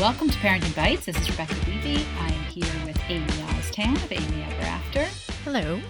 [0.00, 1.06] Welcome to Parenting Bytes.
[1.06, 2.06] This is Rebecca Levy.
[2.20, 5.04] I am here with Amy Oztan of Amy Ever After.
[5.42, 5.80] Hello.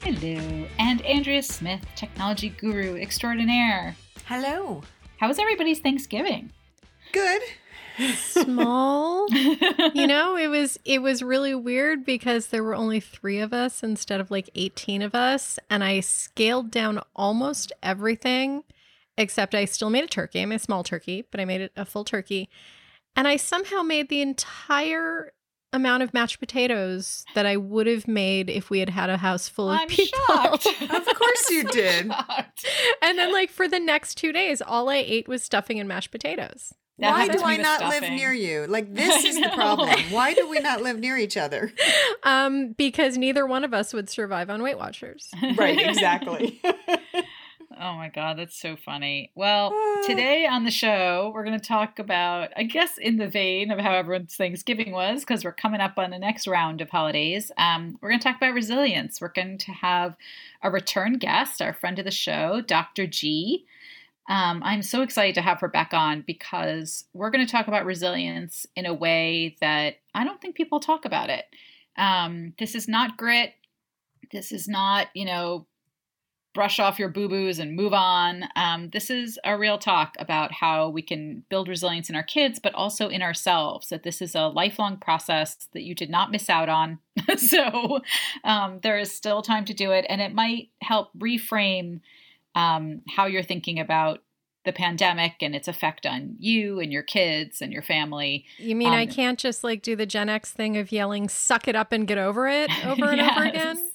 [0.00, 0.66] Hello.
[0.78, 3.94] And Andrea Smith, technology guru extraordinaire.
[4.24, 4.80] Hello.
[5.18, 6.50] How was everybody's Thanksgiving?
[7.12, 7.42] Good.
[8.16, 9.28] Small.
[9.28, 13.82] you know, it was it was really weird because there were only 3 of us
[13.82, 18.64] instead of like 18 of us and I scaled down almost everything
[19.18, 20.40] except I still made a turkey.
[20.40, 22.48] I made a small turkey, but I made it a full turkey.
[23.16, 25.32] And I somehow made the entire
[25.72, 29.48] amount of mashed potatoes that I would have made if we had had a house
[29.48, 30.18] full of I'm people.
[30.26, 30.66] shocked.
[30.82, 32.06] Of course you did.
[32.08, 32.66] Shocked.
[33.00, 36.10] and then, like, for the next two days, all I ate was stuffing and mashed
[36.10, 36.74] potatoes.
[36.98, 38.66] That Why do I with not live near you?
[38.68, 39.88] Like this is the problem.
[40.10, 41.72] Why do we not live near each other?
[42.24, 45.28] Um, because neither one of us would survive on Weight Watchers.
[45.56, 46.62] Right, exactly.
[47.84, 49.32] Oh my God, that's so funny.
[49.34, 49.72] Well,
[50.06, 53.80] today on the show, we're going to talk about, I guess, in the vein of
[53.80, 57.50] how everyone's Thanksgiving was, because we're coming up on the next round of holidays.
[57.58, 59.20] Um, we're going to talk about resilience.
[59.20, 60.16] We're going to have
[60.62, 63.08] a return guest, our friend of the show, Dr.
[63.08, 63.64] G.
[64.28, 67.84] Um, I'm so excited to have her back on because we're going to talk about
[67.84, 71.46] resilience in a way that I don't think people talk about it.
[71.98, 73.54] Um, this is not grit.
[74.30, 75.66] This is not, you know,
[76.54, 78.44] brush off your boo boos and move on.
[78.56, 82.58] Um, this is a real talk about how we can build resilience in our kids,
[82.58, 83.88] but also in ourselves.
[83.88, 86.98] That this is a lifelong process that you did not miss out on.
[87.36, 88.00] so
[88.44, 92.00] um, there is still time to do it, and it might help reframe
[92.54, 94.20] um, how you're thinking about
[94.64, 98.44] the pandemic and its effect on you and your kids and your family.
[98.58, 101.66] You mean I Um, can't just like do the Gen X thing of yelling, suck
[101.66, 103.91] it up and get over it over and over again?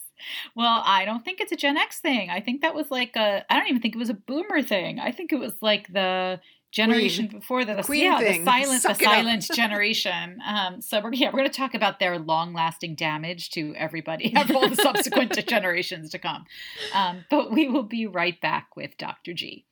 [0.56, 2.30] Well, I don't think it's a Gen X thing.
[2.30, 3.46] I think that was like a.
[3.50, 5.00] I don't even think it was a Boomer thing.
[5.00, 6.40] I think it was like the
[6.72, 7.78] generation before that.
[7.78, 8.44] The, Queen yeah, thing.
[8.44, 9.14] the silent, the Suck up.
[9.14, 10.40] silent generation.
[10.46, 14.52] Um, so we're yeah, we're going to talk about their long-lasting damage to everybody, and
[14.52, 16.46] all the subsequent generations to come.
[16.94, 19.34] Um, but we will be right back with Dr.
[19.34, 19.66] G.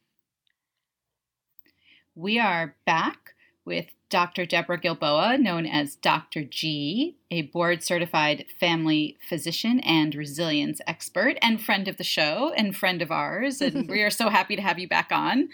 [2.15, 3.33] We are back
[3.65, 4.45] with Dr.
[4.45, 6.43] Deborah Gilboa, known as Dr.
[6.43, 12.75] G, a board certified family physician and resilience expert, and friend of the show and
[12.75, 13.61] friend of ours.
[13.61, 15.49] And we are so happy to have you back on.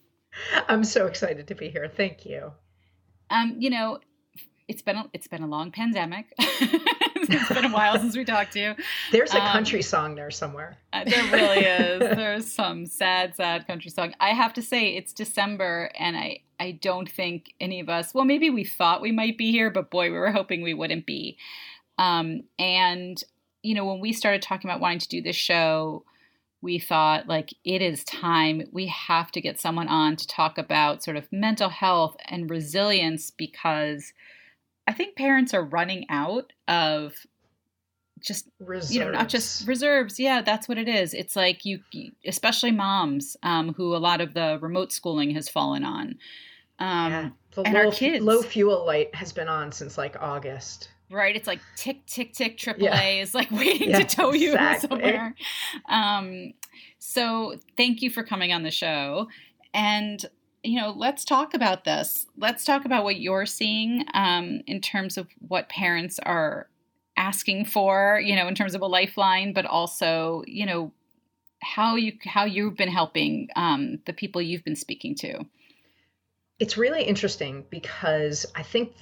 [0.68, 1.88] I'm so excited to be here.
[1.88, 2.52] Thank you.
[3.30, 4.00] Um, you know,
[4.68, 6.26] it's been a, it's been a long pandemic.
[7.28, 8.74] it's been a while since we talked to you.
[9.12, 10.76] There's a Um, country song there somewhere.
[10.92, 11.98] Uh, there really is.
[12.16, 14.14] There's some sad, sad country song.
[14.20, 18.14] I have to say, it's December, and I I don't think any of us.
[18.14, 21.04] Well, maybe we thought we might be here, but boy, we were hoping we wouldn't
[21.06, 21.36] be.
[21.98, 23.22] Um, and
[23.62, 26.04] you know, when we started talking about wanting to do this show,
[26.62, 28.62] we thought like it is time.
[28.72, 33.30] We have to get someone on to talk about sort of mental health and resilience
[33.30, 34.12] because
[34.86, 37.14] I think parents are running out of
[38.20, 38.94] just Reserves.
[38.94, 41.80] you know not just reserves yeah that's what it is it's like you,
[42.24, 46.16] especially moms um, who a lot of the remote schooling has fallen on
[46.78, 47.28] um, yeah.
[47.54, 48.24] The and low, our kids.
[48.24, 50.88] low fuel light has been on since like August.
[51.10, 53.08] right it's like tick tick tick AAA Yeah.
[53.22, 54.88] is like waiting Yeah, to tow you exactly.
[54.88, 55.34] somewhere
[55.90, 56.54] um,
[56.98, 59.28] so thank you for coming on the show
[59.74, 60.24] and
[60.62, 65.16] you know let's talk about this let's talk about what you're seeing um, in terms
[65.16, 66.68] of what parents are
[67.16, 70.92] asking for you know in terms of a lifeline but also you know
[71.62, 75.44] how you how you've been helping um, the people you've been speaking to.
[76.58, 78.94] It's really interesting because I think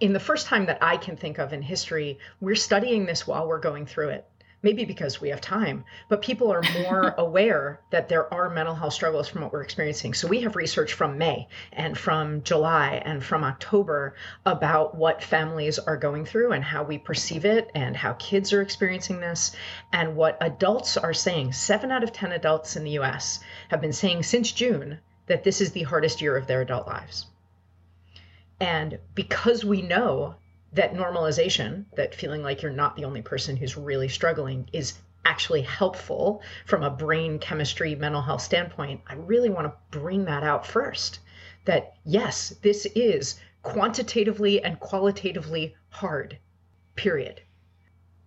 [0.00, 3.48] in the first time that I can think of in history, we're studying this while
[3.48, 4.26] we're going through it
[4.64, 8.94] maybe because we have time, but people are more aware that there are mental health
[8.94, 10.14] struggles from what we're experiencing.
[10.14, 14.16] So we have research from May and from July and from October
[14.46, 18.62] about what families are going through and how we perceive it and how kids are
[18.62, 19.54] experiencing this
[19.92, 21.52] and what adults are saying.
[21.52, 25.60] Seven out of 10 adults in the US have been saying since June that this
[25.60, 27.26] is the hardest year of their adult lives.
[28.60, 30.36] And because we know
[30.74, 34.94] that normalization, that feeling like you're not the only person who's really struggling, is
[35.24, 40.42] actually helpful from a brain chemistry, mental health standpoint, I really want to bring that
[40.42, 41.20] out first.
[41.64, 46.38] That yes, this is quantitatively and qualitatively hard,
[46.94, 47.40] period.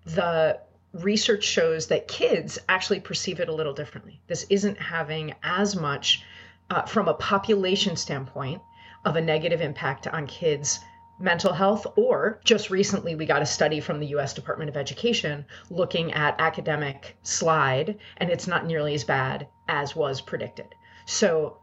[0.06, 0.60] The
[0.94, 4.22] research shows that kids actually perceive it a little differently.
[4.28, 6.24] This isn't having as much,
[6.72, 8.62] uh, from a population standpoint,
[9.06, 10.80] of a negative impact on kids
[11.20, 15.46] mental health, or just recently we got a study from the US Department of Education
[15.70, 20.76] looking at academic slide, and it's not nearly as bad as was predicted.
[21.06, 21.58] So,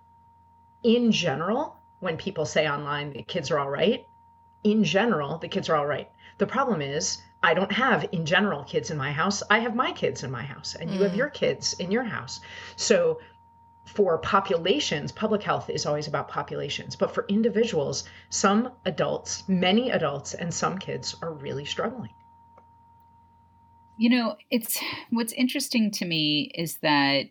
[0.82, 4.04] in general, when people say online the kids are all right,
[4.64, 6.10] in general, the kids are all right.
[6.38, 9.42] The problem is, I don't have in general kids in my house.
[9.50, 11.18] I have my kids in my house, and you have mm.
[11.18, 12.40] your kids in your house.
[12.76, 13.20] So
[13.86, 20.34] for populations, public health is always about populations, but for individuals, some adults, many adults,
[20.34, 22.10] and some kids are really struggling.
[23.98, 27.26] You know, it's what's interesting to me is that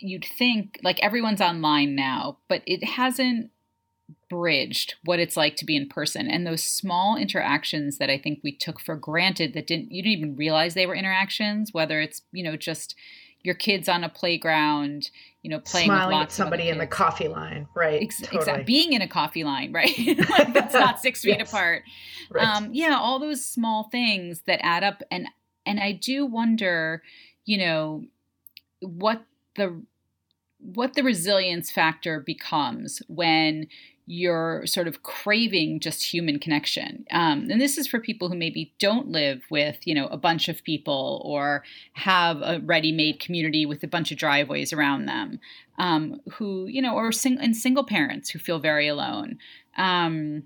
[0.00, 3.50] you'd think like everyone's online now, but it hasn't
[4.28, 8.40] bridged what it's like to be in person and those small interactions that I think
[8.42, 12.22] we took for granted that didn't you didn't even realize they were interactions, whether it's,
[12.32, 12.94] you know, just
[13.48, 15.10] your kids on a playground,
[15.42, 18.02] you know, playing Smiling with at somebody in the coffee line, right?
[18.02, 18.40] Ex- totally.
[18.40, 18.64] Exactly.
[18.64, 19.90] Being in a coffee line, right?
[20.30, 21.48] like that's not six feet yes.
[21.48, 21.82] apart.
[22.30, 22.46] Right.
[22.46, 25.28] Um, yeah, all those small things that add up, and
[25.64, 27.02] and I do wonder,
[27.46, 28.04] you know,
[28.80, 29.24] what
[29.56, 29.82] the
[30.60, 33.68] what the resilience factor becomes when
[34.10, 37.04] you're sort of craving just human connection.
[37.10, 40.48] Um, and this is for people who maybe don't live with, you know, a bunch
[40.48, 41.62] of people or
[41.92, 45.40] have a ready-made community with a bunch of driveways around them,
[45.78, 49.38] um, who, you know, or sing- and single parents who feel very alone.
[49.76, 50.44] Um,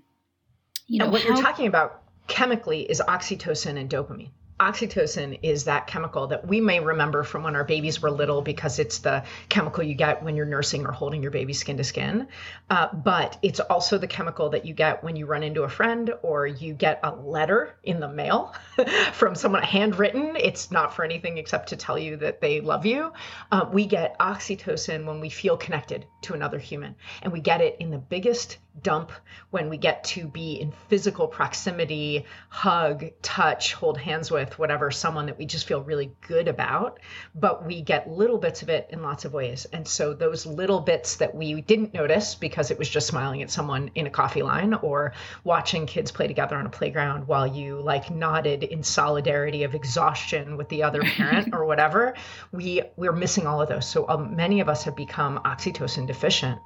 [0.87, 5.65] you know, and what how- you're talking about chemically is oxytocin and dopamine oxytocin is
[5.65, 9.23] that chemical that we may remember from when our babies were little because it's the
[9.49, 12.27] chemical you get when you're nursing or holding your baby skin to skin.
[12.69, 16.13] Uh, but it's also the chemical that you get when you run into a friend
[16.21, 18.53] or you get a letter in the mail
[19.13, 20.35] from someone handwritten.
[20.35, 23.11] It's not for anything except to tell you that they love you.
[23.51, 27.77] Uh, we get oxytocin when we feel connected to another human, and we get it
[27.79, 29.11] in the biggest dump
[29.51, 35.27] when we get to be in physical proximity, hug, touch, hold hands with, whatever, someone
[35.27, 36.99] that we just feel really good about.
[37.35, 39.65] But we get little bits of it in lots of ways.
[39.71, 43.51] And so those little bits that we didn't notice because it was just smiling at
[43.51, 47.81] someone in a coffee line or watching kids play together on a playground while you
[47.81, 52.15] like nodded in solidarity of exhaustion with the other parent or whatever,
[52.51, 53.87] we we're missing all of those.
[53.87, 56.59] So um, many of us have become oxytocin deficient.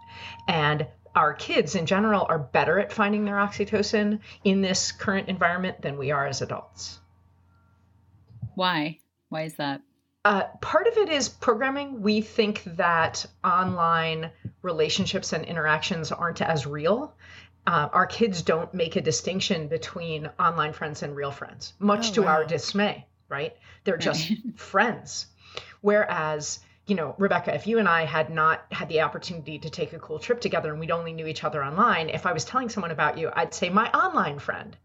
[0.47, 5.81] And our kids in general are better at finding their oxytocin in this current environment
[5.81, 6.99] than we are as adults.
[8.53, 8.99] Why?
[9.29, 9.81] Why is that?
[10.23, 12.03] Uh, part of it is programming.
[12.03, 14.29] We think that online
[14.61, 17.15] relationships and interactions aren't as real.
[17.65, 22.13] Uh, our kids don't make a distinction between online friends and real friends, much oh,
[22.13, 22.27] to wow.
[22.27, 23.55] our dismay, right?
[23.85, 25.25] They're just friends.
[25.81, 29.91] Whereas you know, Rebecca, if you and I had not had the opportunity to take
[29.91, 32.69] a cool trip together and we'd only knew each other online, if I was telling
[32.69, 34.75] someone about you, I'd say my online friend.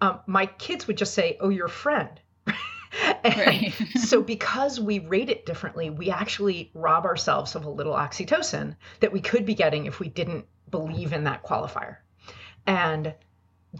[0.00, 2.20] Um, my kids would just say, "Oh, your friend."
[3.24, 3.72] right.
[4.00, 9.12] so because we rate it differently, we actually rob ourselves of a little oxytocin that
[9.12, 11.98] we could be getting if we didn't believe in that qualifier.
[12.66, 13.14] And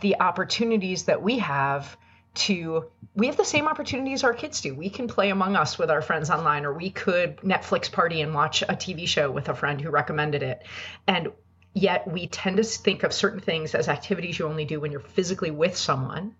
[0.01, 1.97] the opportunities that we have
[2.37, 4.75] to we have the same opportunities our kids do.
[4.75, 8.35] We can play among us with our friends online, or we could Netflix party and
[8.35, 10.63] watch a TV show with a friend who recommended it.
[11.07, 11.29] And
[11.73, 15.01] yet we tend to think of certain things as activities you only do when you're
[15.01, 16.35] physically with someone.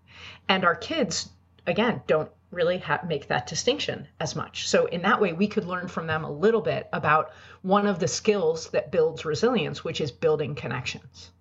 [0.47, 1.29] And our kids,
[1.65, 4.69] again, don't really make that distinction as much.
[4.69, 7.99] So, in that way, we could learn from them a little bit about one of
[7.99, 11.31] the skills that builds resilience, which is building connections.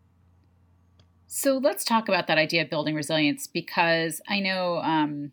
[1.26, 5.32] So let's talk about that idea of building resilience because I know um,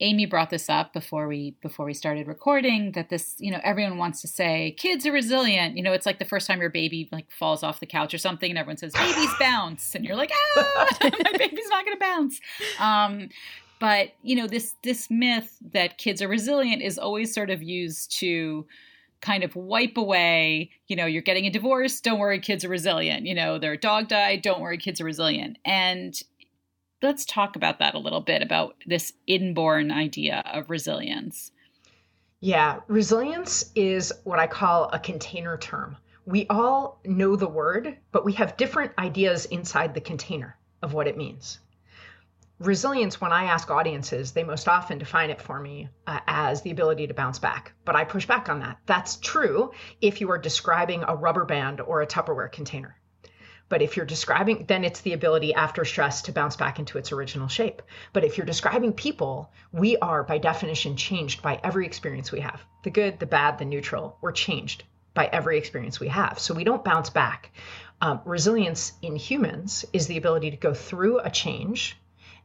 [0.00, 3.98] Amy brought this up before we before we started recording that this, you know, everyone
[3.98, 5.76] wants to say kids are resilient.
[5.76, 8.18] You know, it's like the first time your baby like falls off the couch or
[8.18, 12.00] something and everyone says babies bounce and you're like, "Ah, my baby's not going to
[12.00, 12.40] bounce."
[12.78, 13.28] Um
[13.80, 18.18] but, you know, this this myth that kids are resilient is always sort of used
[18.18, 18.66] to
[19.24, 23.24] kind of wipe away, you know, you're getting a divorce, don't worry, kids are resilient.
[23.24, 25.56] You know, their dog died, don't worry, kids are resilient.
[25.64, 26.14] And
[27.02, 31.52] let's talk about that a little bit about this inborn idea of resilience.
[32.40, 35.96] Yeah, resilience is what I call a container term.
[36.26, 41.06] We all know the word, but we have different ideas inside the container of what
[41.06, 41.60] it means.
[42.64, 46.70] Resilience, when I ask audiences, they most often define it for me uh, as the
[46.70, 47.74] ability to bounce back.
[47.84, 48.78] But I push back on that.
[48.86, 52.96] That's true if you are describing a rubber band or a Tupperware container.
[53.68, 57.12] But if you're describing, then it's the ability after stress to bounce back into its
[57.12, 57.82] original shape.
[58.14, 62.64] But if you're describing people, we are by definition changed by every experience we have
[62.82, 64.16] the good, the bad, the neutral.
[64.22, 66.38] We're changed by every experience we have.
[66.38, 67.52] So we don't bounce back.
[68.00, 71.98] Um, resilience in humans is the ability to go through a change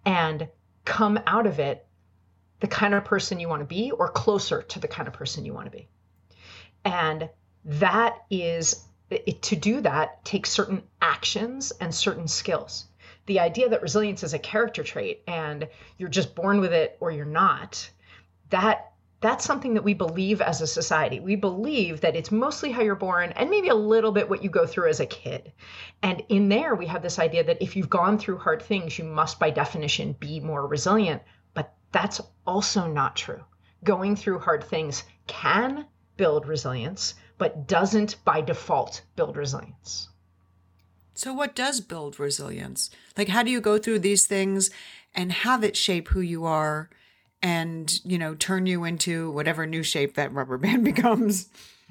[0.06, 0.48] and
[0.86, 1.86] come out of it
[2.60, 5.46] the kind of person you want to be or closer to the kind of person
[5.46, 5.88] you want to be.
[6.84, 7.30] And
[7.66, 12.86] that is it, to do that takes certain actions and certain skills.
[13.26, 17.12] The idea that resilience is a character trait and you're just born with it or
[17.12, 17.90] you're not,
[18.50, 18.92] that
[19.22, 21.20] that's something that we believe as a society.
[21.20, 24.50] We believe that it's mostly how you're born and maybe a little bit what you
[24.50, 25.52] go through as a kid.
[26.02, 29.04] And in there, we have this idea that if you've gone through hard things, you
[29.04, 31.22] must, by definition, be more resilient.
[31.54, 33.44] But that's also not true.
[33.84, 35.86] Going through hard things can
[36.16, 40.10] build resilience, but doesn't by default build resilience.
[41.14, 42.90] So, what does build resilience?
[43.18, 44.70] Like, how do you go through these things
[45.14, 46.90] and have it shape who you are?
[47.42, 51.50] And you know turn you into whatever new shape that rubber band becomes.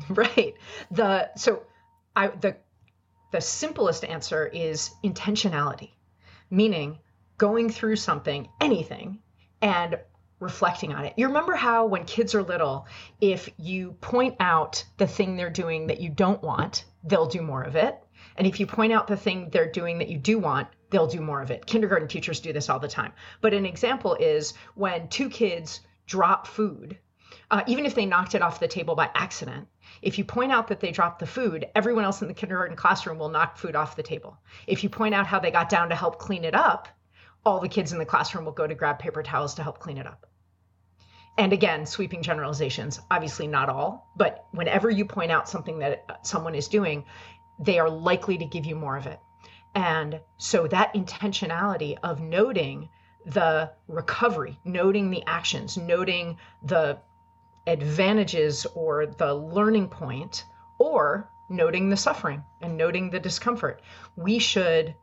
[0.08, 0.54] Right.
[0.90, 1.62] The so
[2.14, 2.56] i the
[3.30, 5.90] the simplest answer is intentionality
[6.50, 6.98] meaning
[7.36, 9.18] going through something anything
[9.60, 9.98] and
[10.40, 11.14] reflecting on it.
[11.16, 12.86] You remember how when kids are little
[13.20, 17.62] if you point out the thing they're doing that you don't want they'll do more
[17.62, 17.98] of it.
[18.36, 21.20] And if you point out the thing they're doing that you do want they'll do
[21.20, 21.66] more of it.
[21.66, 23.12] Kindergarten teachers do this all the time.
[23.40, 26.98] But an example is when two kids drop food,
[27.50, 29.68] uh, even if they knocked it off the table by accident,
[30.02, 33.18] if you point out that they dropped the food, everyone else in the kindergarten classroom
[33.18, 34.38] will knock food off the table.
[34.66, 36.88] If you point out how they got down to help clean it up,
[37.44, 39.98] all the kids in the classroom will go to grab paper towels to help clean
[39.98, 40.26] it up.
[41.38, 46.56] And again, sweeping generalizations, obviously not all, but whenever you point out something that someone
[46.56, 47.04] is doing,
[47.60, 49.20] they are likely to give you more of it.
[49.74, 52.88] And so that intentionality of noting
[53.26, 56.98] the recovery, noting the actions, noting the
[57.66, 60.44] advantages or the learning point,
[60.78, 63.82] or noting the suffering and noting the discomfort.
[64.16, 64.94] We should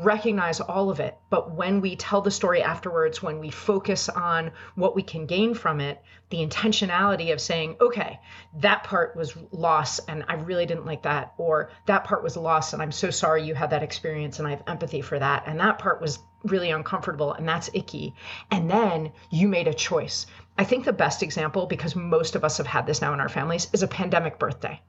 [0.00, 1.16] recognize all of it.
[1.28, 5.54] But when we tell the story afterwards, when we focus on what we can gain
[5.54, 8.18] from it, the intentionality of saying, okay,
[8.60, 12.72] that part was loss and I really didn't like that, or that part was loss
[12.72, 15.60] and I'm so sorry you had that experience and I have empathy for that, and
[15.60, 18.14] that part was really uncomfortable and that's icky.
[18.50, 20.26] And then you made a choice.
[20.56, 23.28] I think the best example, because most of us have had this now in our
[23.28, 24.80] families, is a pandemic birthday.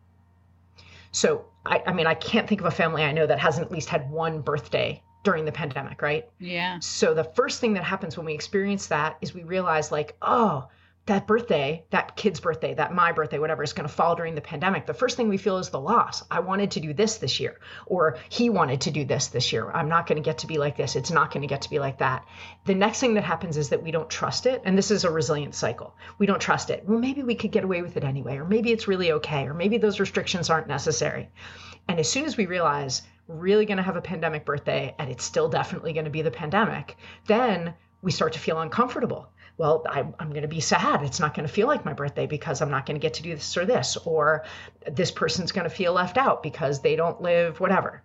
[1.11, 3.71] So, I, I mean, I can't think of a family I know that hasn't at
[3.71, 6.27] least had one birthday during the pandemic, right?
[6.39, 6.79] Yeah.
[6.79, 10.67] So, the first thing that happens when we experience that is we realize, like, oh,
[11.07, 14.41] that birthday, that kid's birthday, that my birthday, whatever, is going to fall during the
[14.41, 16.23] pandemic, the first thing we feel is the loss.
[16.29, 19.71] I wanted to do this this year, or he wanted to do this this year.
[19.71, 20.95] I'm not going to get to be like this.
[20.95, 22.25] It's not going to get to be like that.
[22.65, 24.61] The next thing that happens is that we don't trust it.
[24.63, 25.95] And this is a resilient cycle.
[26.19, 26.83] We don't trust it.
[26.87, 29.55] Well, maybe we could get away with it anyway, or maybe it's really okay, or
[29.55, 31.29] maybe those restrictions aren't necessary.
[31.87, 35.09] And as soon as we realize, we're really going to have a pandemic birthday and
[35.09, 39.83] it's still definitely going to be the pandemic, then we start to feel uncomfortable well,
[39.89, 41.03] I'm, I'm going to be sad.
[41.03, 43.23] It's not going to feel like my birthday because I'm not going to get to
[43.23, 44.43] do this or this, or
[44.89, 48.01] this person's going to feel left out because they don't live whatever.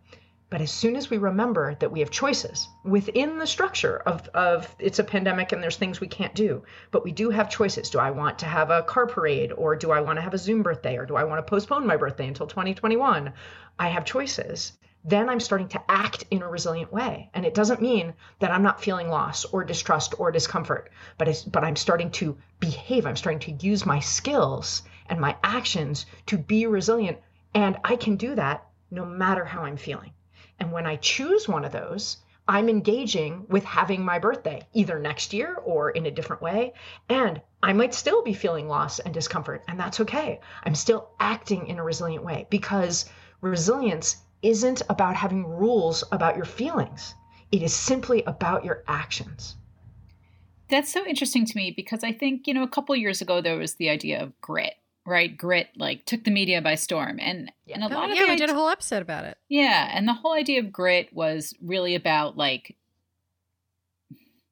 [0.48, 4.76] But as soon as we remember that we have choices within the structure of, of
[4.78, 6.62] it's a pandemic and there's things we can't do,
[6.92, 7.90] but we do have choices.
[7.90, 10.38] Do I want to have a car parade or do I want to have a
[10.38, 13.32] Zoom birthday or do I want to postpone my birthday until 2021?
[13.80, 14.74] I have choices
[15.08, 17.30] then I'm starting to act in a resilient way.
[17.32, 21.62] And it doesn't mean that I'm not feeling loss or distrust or discomfort, but but
[21.62, 23.06] I'm starting to behave.
[23.06, 27.18] I'm starting to use my skills and my actions to be resilient.
[27.54, 30.10] And I can do that no matter how I'm feeling.
[30.58, 32.16] And when I choose one of those,
[32.48, 36.74] I'm engaging with having my birthday either next year or in a different way.
[37.08, 40.40] And I might still be feeling loss and discomfort, and that's okay.
[40.64, 43.08] I'm still acting in a resilient way because
[43.40, 47.14] resilience isn't about having rules about your feelings,
[47.52, 49.56] it is simply about your actions.
[50.68, 53.56] That's so interesting to me because I think, you know, a couple years ago there
[53.56, 54.74] was the idea of grit,
[55.06, 55.36] right?
[55.36, 57.18] Grit like took the media by storm.
[57.20, 57.76] And yeah.
[57.76, 59.38] and a oh, lot yeah, of we did a whole episode about it.
[59.48, 62.76] Yeah, and the whole idea of grit was really about like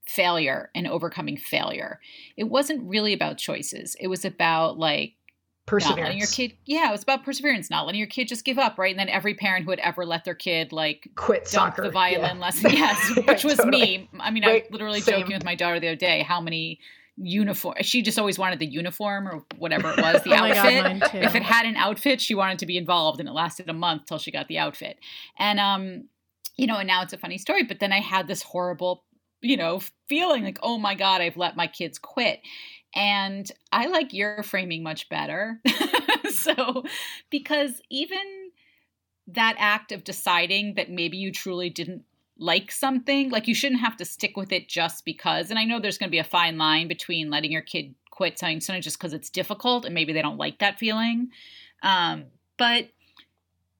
[0.06, 1.98] failure and overcoming failure.
[2.36, 3.96] It wasn't really about choices.
[3.98, 5.14] It was about like
[5.66, 5.96] perseverance.
[5.98, 8.58] Not letting your kid, yeah, it was about perseverance, not letting your kid just give
[8.58, 8.90] up, right?
[8.90, 12.36] And then every parent who had ever let their kid like quit soccer, the violin
[12.36, 12.42] yeah.
[12.42, 13.70] lesson, yes, which was totally.
[13.80, 14.08] me.
[14.20, 15.20] I mean, Right, I was literally same.
[15.20, 16.80] joking with my daughter the other day how many
[17.16, 21.02] uniform she just always wanted the uniform or whatever it was, the Oh my God,
[21.02, 21.22] outfit.
[21.22, 24.06] if it had an outfit, she wanted to be involved, and it lasted a month
[24.06, 24.98] till she got the outfit.
[25.38, 26.08] And um,
[26.56, 27.62] you know, and now it's a funny story.
[27.64, 29.04] But then I had this horrible,
[29.40, 32.40] you know, feeling like, oh my god, I've let my kids quit.
[32.94, 35.60] And I like your framing much better.
[36.30, 36.84] so,
[37.30, 38.50] because even
[39.26, 42.04] that act of deciding that maybe you truly didn't
[42.38, 45.50] like something, like you shouldn't have to stick with it just because.
[45.50, 48.38] And I know there's going to be a fine line between letting your kid quit
[48.38, 51.30] something something just because it's difficult and maybe they don't like that feeling.
[51.82, 52.88] Um, but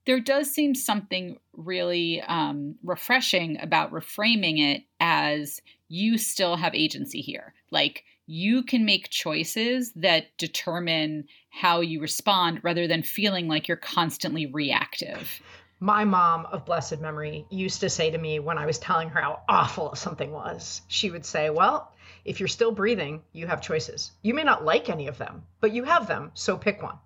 [0.07, 7.21] there does seem something really um, refreshing about reframing it as you still have agency
[7.21, 7.55] here.
[7.71, 13.77] Like you can make choices that determine how you respond rather than feeling like you're
[13.77, 15.41] constantly reactive.
[15.81, 19.21] My mom of blessed memory used to say to me when I was telling her
[19.21, 21.93] how awful something was, she would say, Well,
[22.25, 24.13] if you're still breathing, you have choices.
[24.23, 26.99] You may not like any of them, but you have them, so pick one.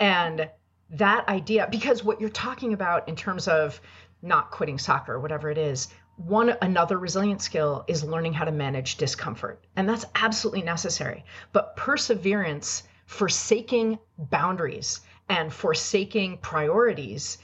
[0.00, 0.50] And
[0.90, 3.80] that idea, because what you're talking about in terms of
[4.22, 8.52] not quitting soccer, or whatever it is, one another resilient skill is learning how to
[8.52, 9.64] manage discomfort.
[9.76, 11.24] And that's absolutely necessary.
[11.52, 17.38] But perseverance, forsaking boundaries and forsaking priorities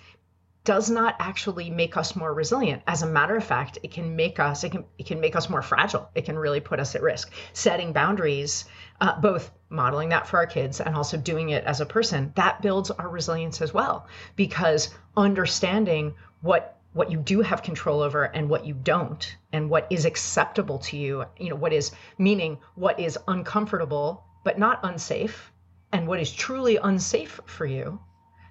[0.65, 2.83] does not actually make us more resilient.
[2.87, 5.49] As a matter of fact, it can make us it can it can make us
[5.49, 6.11] more fragile.
[6.15, 7.33] It can really put us at risk.
[7.55, 8.67] Setting boundaries,
[9.01, 12.61] uh, both modeling that for our kids and also doing it as a person, that
[12.61, 14.07] builds our resilience as well.
[14.37, 19.87] Because understanding what what you do have control over and what you don't, and what
[19.91, 25.53] is acceptable to you, you know, what is meaning what is uncomfortable but not unsafe,
[25.93, 28.01] and what is truly unsafe for you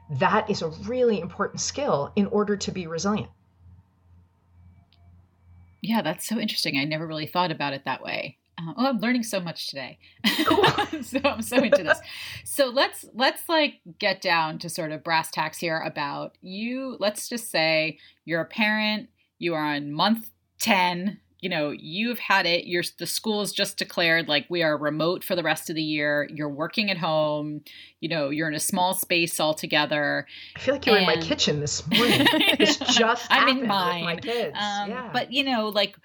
[0.09, 3.29] that is a really important skill in order to be resilient.
[5.81, 6.77] Yeah, that's so interesting.
[6.77, 8.37] I never really thought about it that way.
[8.59, 9.97] Uh, oh, I'm learning so much today.
[11.01, 11.99] so I'm so into this.
[12.43, 16.97] So let's let's like get down to sort of brass tacks here about you.
[16.99, 19.09] Let's just say you're a parent.
[19.37, 21.19] You are on month ten.
[21.39, 22.65] You know you've had it.
[22.65, 25.81] You're the school is just declared like we are remote for the rest of the
[25.81, 26.27] year.
[26.33, 27.61] You're working at home.
[28.01, 30.27] You know you're in a small space all together.
[30.57, 32.27] I feel like you're in my kitchen this morning.
[32.59, 34.05] it's just I'm in mine.
[34.05, 34.57] with my kids.
[34.59, 35.09] Um, yeah.
[35.13, 35.95] But you know, like,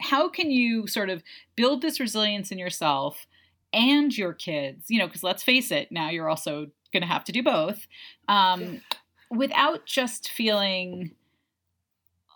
[0.00, 1.22] how can you sort of
[1.56, 3.26] build this resilience in yourself
[3.72, 4.86] and your kids?
[4.88, 7.86] You know, because let's face it, now you're also going to have to do both,
[8.28, 8.80] um,
[9.30, 11.12] without just feeling.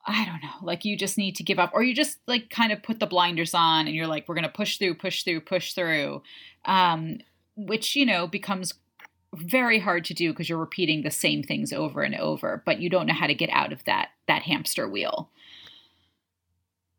[0.05, 2.73] I don't know, like you just need to give up, or you just like kind
[2.73, 5.43] of put the blinders on and you're like, we're going to push through, push through,
[5.43, 6.25] push through,
[6.65, 7.19] um,
[7.55, 8.75] which, you know, becomes
[9.33, 12.91] very hard to do because you're repeating the same things over and over, but you
[12.91, 15.31] don't know how to get out of that that hamster wheel.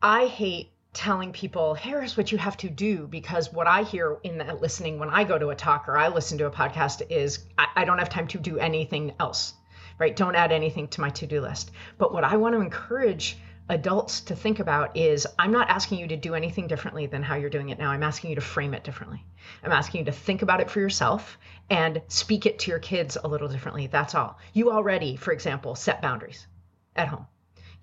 [0.05, 4.37] I hate telling people, here's what you have to do, because what I hear in
[4.39, 7.45] that listening when I go to a talk or I listen to a podcast is
[7.57, 9.53] I, I don't have time to do anything else,
[9.97, 10.13] right?
[10.13, 11.71] Don't add anything to my to do list.
[11.97, 13.37] But what I want to encourage
[13.69, 17.35] adults to think about is I'm not asking you to do anything differently than how
[17.35, 17.89] you're doing it now.
[17.89, 19.23] I'm asking you to frame it differently.
[19.63, 21.37] I'm asking you to think about it for yourself
[21.69, 23.87] and speak it to your kids a little differently.
[23.87, 24.37] That's all.
[24.51, 26.45] You already, for example, set boundaries
[26.93, 27.25] at home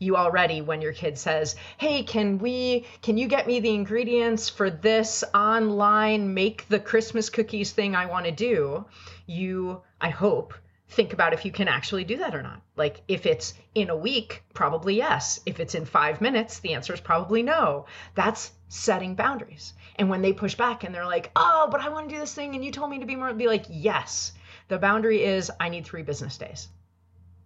[0.01, 4.49] you already when your kid says hey can we can you get me the ingredients
[4.49, 8.85] for this online make the christmas cookies thing i want to do?
[9.27, 10.55] You i hope
[10.91, 12.61] think about if you can actually do that or not.
[12.77, 15.39] Like if it's in a week probably yes.
[15.47, 17.87] If it's in 5 minutes the answer is probably no.
[18.15, 19.73] That's setting boundaries.
[19.97, 22.35] And when they push back and they're like oh but i want to do this
[22.35, 24.33] thing and you told me to be more be like yes.
[24.69, 26.69] The boundary is i need 3 business days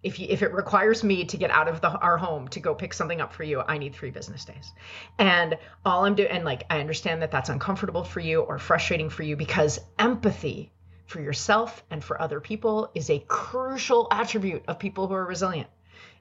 [0.05, 2.75] if you, if it requires me to get out of the, our home to go
[2.75, 4.71] pick something up for you, I need three business days.
[5.17, 9.09] And all I'm doing, and like I understand that that's uncomfortable for you or frustrating
[9.09, 10.71] for you because empathy
[11.07, 15.69] for yourself and for other people is a crucial attribute of people who are resilient.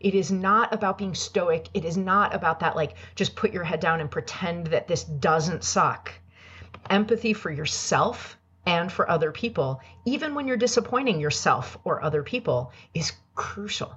[0.01, 1.69] It is not about being stoic.
[1.75, 5.05] It is not about that, like, just put your head down and pretend that this
[5.05, 6.11] doesn't suck.
[6.89, 12.73] Empathy for yourself and for other people, even when you're disappointing yourself or other people,
[12.95, 13.97] is crucial.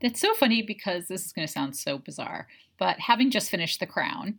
[0.00, 2.48] That's so funny because this is going to sound so bizarre,
[2.78, 4.38] but having just finished The Crown,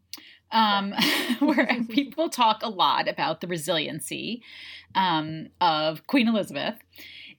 [0.52, 0.94] um,
[1.40, 4.44] where people talk a lot about the resiliency
[4.96, 6.76] um, of Queen Elizabeth.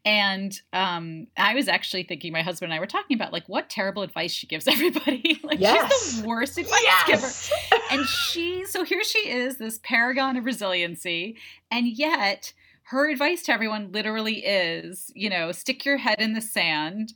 [0.05, 3.71] And um, I was actually thinking, my husband and I were talking about like what
[3.71, 5.41] terrible advice she gives everybody.
[5.45, 5.93] like yes.
[5.93, 7.51] she's the worst advice yes.
[7.71, 7.83] giver.
[7.93, 11.37] And she, so here she is, this paragon of resiliency,
[11.71, 12.53] and yet
[12.85, 17.15] her advice to everyone literally is, you know, stick your head in the sand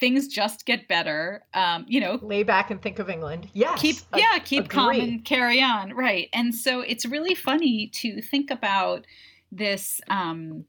[0.00, 1.44] things just get better.
[1.54, 3.48] Um, you know, lay back and think of England.
[3.52, 3.80] Yes.
[3.80, 5.94] Keep yeah, keep calm and carry on.
[5.94, 6.28] Right.
[6.32, 9.06] And so it's really funny to think about
[9.52, 10.64] this um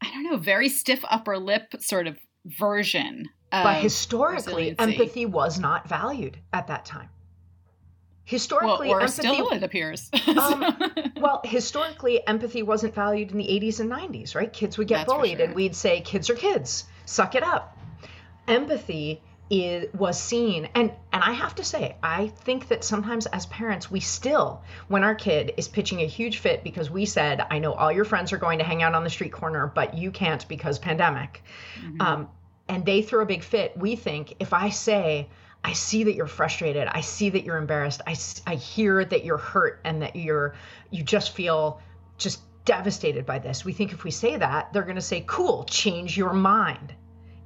[0.00, 3.28] I don't know, very stiff upper lip sort of version.
[3.52, 4.82] Of but historically, resiliency.
[4.82, 7.10] empathy was not valued at that time.
[8.24, 10.10] Historically, well, empathy, still it appears.
[10.36, 10.64] um,
[11.16, 14.52] well, historically, empathy wasn't valued in the 80s and 90s, right?
[14.52, 15.46] Kids would get That's bullied, sure.
[15.46, 17.76] and we'd say, "Kids are kids, suck it up."
[18.48, 23.44] empathy is was seen and and I have to say I think that sometimes as
[23.46, 27.58] parents we still when our kid is pitching a huge fit because we said I
[27.58, 30.10] know all your friends are going to hang out on the street corner but you
[30.10, 31.42] can't because pandemic
[31.78, 32.00] mm-hmm.
[32.00, 32.28] um,
[32.68, 35.28] and they throw a big fit we think if I say
[35.64, 39.38] I see that you're frustrated I see that you're embarrassed I I hear that you're
[39.38, 40.54] hurt and that you're
[40.90, 41.80] you just feel
[42.18, 45.64] just devastated by this we think if we say that they're going to say cool
[45.64, 46.94] change your mind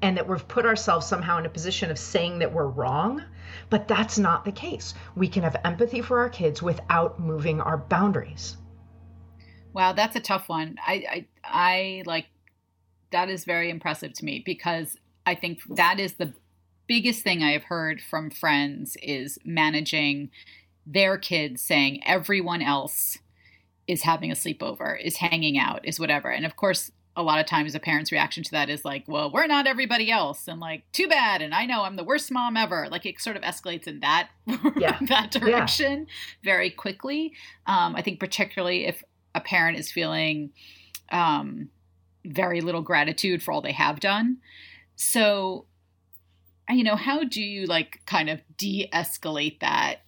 [0.03, 3.23] and that we've put ourselves somehow in a position of saying that we're wrong.
[3.71, 4.95] But that's not the case.
[5.15, 8.57] We can have empathy for our kids without moving our boundaries.
[9.73, 10.77] Wow, that's a tough one.
[10.87, 12.27] I, I, I like
[13.11, 16.33] that is very impressive to me because I think that is the
[16.87, 20.31] biggest thing I have heard from friends is managing
[20.87, 23.19] their kids saying everyone else
[23.89, 26.31] is having a sleepover, is hanging out, is whatever.
[26.31, 29.31] And of course, a lot of times a parent's reaction to that is like, well,
[29.31, 30.47] we're not everybody else.
[30.49, 31.41] And like, too bad.
[31.41, 32.89] And I know I'm the worst mom ever.
[32.91, 34.29] Like it sort of escalates in that,
[34.77, 34.99] yeah.
[35.09, 36.15] that direction yeah.
[36.45, 37.33] very quickly.
[37.67, 39.03] Um, I think particularly if
[39.35, 40.51] a parent is feeling
[41.11, 41.71] um,
[42.25, 44.39] very little gratitude for all they have done.
[44.97, 45.67] So,
[46.71, 50.01] you know, how do you like kind of de-escalate that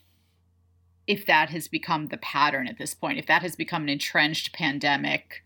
[1.06, 4.52] if that has become the pattern at this point, if that has become an entrenched
[4.52, 5.42] pandemic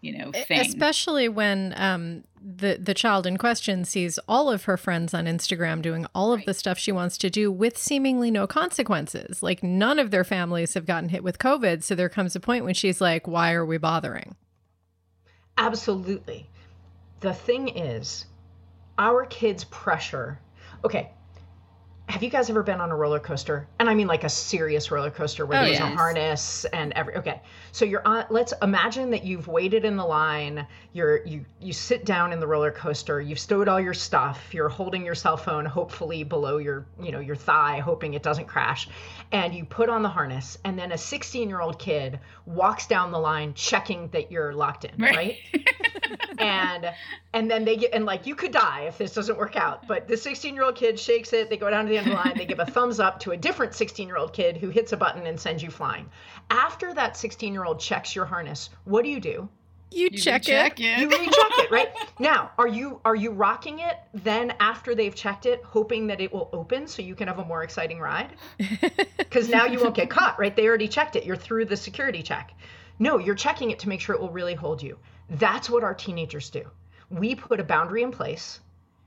[0.00, 0.60] you know thing.
[0.60, 5.82] Especially when um, the the child in question sees all of her friends on Instagram
[5.82, 9.42] doing all of the stuff she wants to do with seemingly no consequences.
[9.42, 12.64] Like none of their families have gotten hit with COVID, so there comes a point
[12.64, 14.36] when she's like, "Why are we bothering?"
[15.58, 16.48] Absolutely.
[17.20, 18.24] The thing is,
[19.00, 20.38] our kids' pressure.
[20.84, 21.10] Okay,
[22.10, 23.68] have you guys ever been on a roller coaster?
[23.78, 25.92] And I mean like a serious roller coaster where oh, there's yes.
[25.92, 27.40] a harness and every okay.
[27.70, 32.04] So you're on let's imagine that you've waited in the line, you're you you sit
[32.04, 35.64] down in the roller coaster, you've stowed all your stuff, you're holding your cell phone
[35.64, 38.88] hopefully below your, you know, your thigh, hoping it doesn't crash,
[39.30, 43.54] and you put on the harness, and then a 16-year-old kid walks down the line
[43.54, 45.16] checking that you're locked in, right?
[45.16, 45.36] right?
[46.40, 46.92] and
[47.32, 49.86] and then they get and like you could die if this doesn't work out.
[49.86, 52.36] But the 16-year-old kid shakes it, they go down to the end of the line,
[52.36, 55.38] they give a thumbs up to a different 16-year-old kid who hits a button and
[55.38, 56.08] sends you flying.
[56.50, 59.48] After that 16-year-old checks your harness, what do you do?
[59.92, 60.78] You, you check, it.
[60.78, 60.98] it.
[60.98, 61.88] You recheck it, right?
[62.20, 66.32] Now, are you are you rocking it then after they've checked it, hoping that it
[66.32, 68.34] will open so you can have a more exciting ride?
[69.18, 70.56] Because now you won't get caught, right?
[70.56, 71.24] They already checked it.
[71.24, 72.52] You're through the security check.
[72.98, 74.98] No, you're checking it to make sure it will really hold you.
[75.28, 76.64] That's what our teenagers do.
[77.10, 78.58] We put a boundary in place,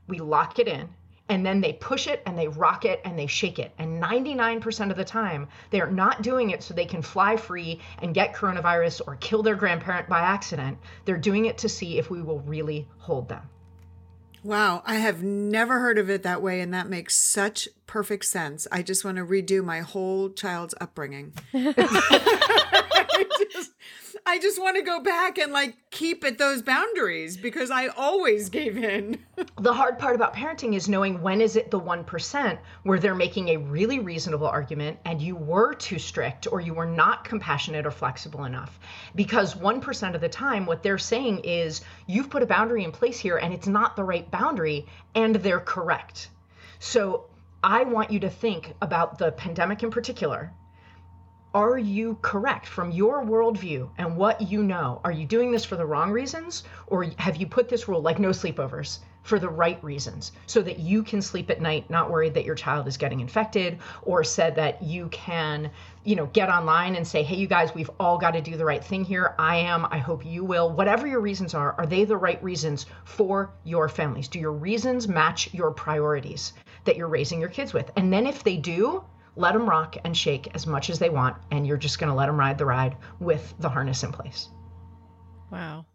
[0.07, 0.87] we lock it in,
[1.29, 3.71] and then they push it and they rock it and they shake it.
[3.77, 7.79] And 99% of the time, they are not doing it so they can fly free
[8.01, 10.77] and get coronavirus or kill their grandparent by accident.
[11.05, 13.49] They're doing it to see if we will really hold them.
[14.43, 18.67] Wow, I have never heard of it that way, and that makes such perfect sense.
[18.73, 21.31] I just want to redo my whole child's upbringing.
[21.53, 23.71] just,
[24.25, 28.49] I just want to go back and like keep at those boundaries because I always
[28.49, 29.17] gave in.
[29.59, 33.49] the hard part about parenting is knowing when is it the 1% where they're making
[33.49, 37.91] a really reasonable argument and you were too strict or you were not compassionate or
[37.91, 38.79] flexible enough.
[39.13, 43.19] Because 1% of the time what they're saying is you've put a boundary in place
[43.19, 46.29] here and it's not the right boundary and they're correct.
[46.79, 47.25] So
[47.61, 50.53] I want you to think about the pandemic in particular
[51.53, 54.99] are you correct from your worldview and what you know?
[55.03, 56.63] Are you doing this for the wrong reasons?
[56.87, 58.99] Or have you put this rule like no sleepovers?
[59.23, 62.55] for the right reasons so that you can sleep at night not worried that your
[62.55, 65.71] child is getting infected or said that you can
[66.03, 68.65] you know get online and say hey you guys we've all got to do the
[68.65, 72.03] right thing here i am i hope you will whatever your reasons are are they
[72.03, 76.51] the right reasons for your families do your reasons match your priorities
[76.83, 79.01] that you're raising your kids with and then if they do
[79.35, 82.15] let them rock and shake as much as they want and you're just going to
[82.15, 84.49] let them ride the ride with the harness in place
[85.51, 85.85] wow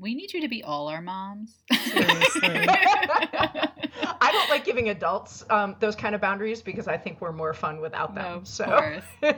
[0.00, 1.62] we need you to be all our moms.
[1.70, 2.66] Seriously.
[4.20, 7.54] I don't like giving adults um, those kind of boundaries because I think we're more
[7.54, 8.38] fun without them.
[8.38, 8.64] Of so.
[8.64, 9.36] course.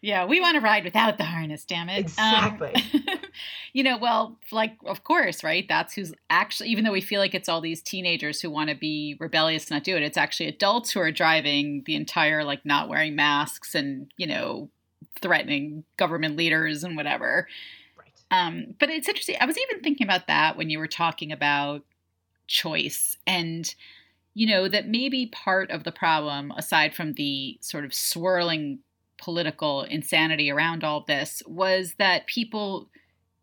[0.00, 2.00] yeah, we want to ride without the harness, damn it.
[2.00, 2.74] Exactly.
[2.74, 3.18] Um,
[3.72, 5.66] you know, well, like, of course, right?
[5.68, 8.76] That's who's actually, even though we feel like it's all these teenagers who want to
[8.76, 12.64] be rebellious and not do it, it's actually adults who are driving the entire, like,
[12.64, 14.68] not wearing masks and, you know,
[15.20, 17.46] threatening government leaders and whatever.
[17.98, 18.12] Right.
[18.30, 19.36] Um, but it's interesting.
[19.40, 21.82] I was even thinking about that when you were talking about
[22.52, 23.74] choice and
[24.34, 28.78] you know that maybe part of the problem aside from the sort of swirling
[29.16, 32.90] political insanity around all this was that people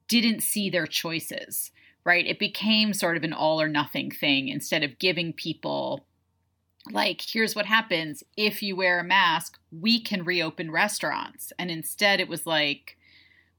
[0.07, 1.71] didn't see their choices
[2.03, 6.05] right it became sort of an all or nothing thing instead of giving people
[6.91, 12.19] like here's what happens if you wear a mask we can reopen restaurants and instead
[12.19, 12.95] it was like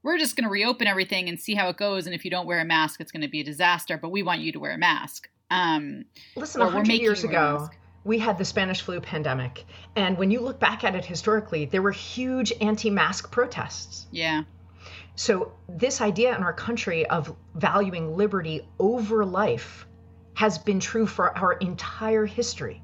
[0.03, 2.05] we're just going to reopen everything and see how it goes.
[2.05, 3.97] And if you don't wear a mask, it's going to be a disaster.
[3.97, 5.29] But we want you to wear a mask.
[5.51, 7.69] Um, Listen, hundred years ago,
[8.03, 11.81] we had the Spanish flu pandemic, and when you look back at it historically, there
[11.81, 14.07] were huge anti-mask protests.
[14.11, 14.43] Yeah.
[15.15, 19.85] So this idea in our country of valuing liberty over life
[20.35, 22.81] has been true for our entire history.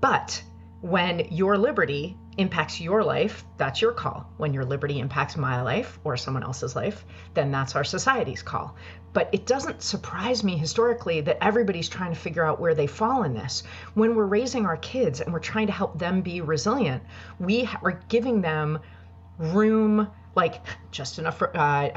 [0.00, 0.42] But
[0.80, 4.30] when your liberty impacts your life, that's your call.
[4.36, 7.04] When your liberty impacts my life or someone else's life,
[7.34, 8.76] then that's our society's call.
[9.18, 13.24] But it doesn't surprise me historically that everybody's trying to figure out where they fall
[13.24, 13.64] in this.
[13.94, 17.02] When we're raising our kids and we're trying to help them be resilient,
[17.40, 18.78] we are giving them
[19.36, 20.06] room
[20.42, 20.54] like
[20.90, 21.48] just enough uh,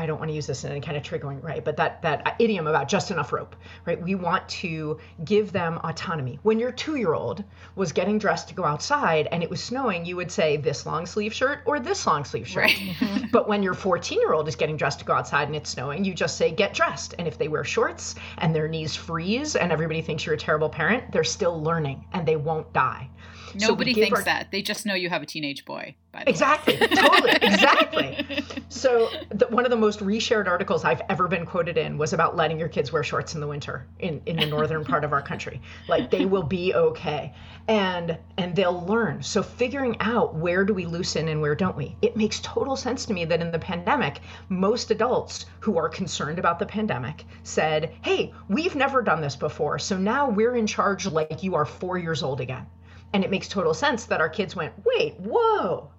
[0.02, 2.36] i don't want to use this in any kind of triggering way but that that
[2.40, 4.02] idiom about just enough rope right?
[4.02, 6.40] We want to give them autonomy.
[6.44, 7.44] When your two year old
[7.76, 11.06] was getting dressed to go outside and it was snowing you would say this long
[11.06, 12.72] sleeve shirt or this long sleeve shirt.
[13.02, 13.26] Right.
[13.32, 16.04] but when your 14 year old is getting dressed to go outside and it's snowing
[16.04, 17.16] you just say get dressed.
[17.18, 20.70] And if they wear shorts and their knees freeze and everybody thinks you're a terrible
[20.70, 23.10] parent they're still learning and they won't die
[23.56, 24.26] Nobody so thinks our...
[24.26, 24.52] that.
[24.52, 25.96] They just know you have a teenage boy.
[26.12, 26.78] By the way exactly.
[26.78, 27.32] totally.
[27.42, 28.44] Exactly.
[28.70, 32.36] So the, one of the most reshared articles I've ever been quoted in was about
[32.36, 35.22] letting your kids wear shorts in the winter in, in the northern part of our
[35.22, 35.62] country.
[35.88, 37.34] Like they will be okay.
[37.68, 39.22] And and they'll learn.
[39.22, 41.96] So figuring out where do we loosen and where don't we?
[42.02, 46.40] It makes total sense to me that in the pandemic, most adults who are concerned
[46.40, 49.80] about the pandemic said, Hey, we've never done this before.
[49.80, 52.66] So now we're in charge like you are four years old again.
[53.14, 55.92] And it makes total sense that our kids went, wait, whoa,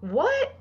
[0.00, 0.54] what?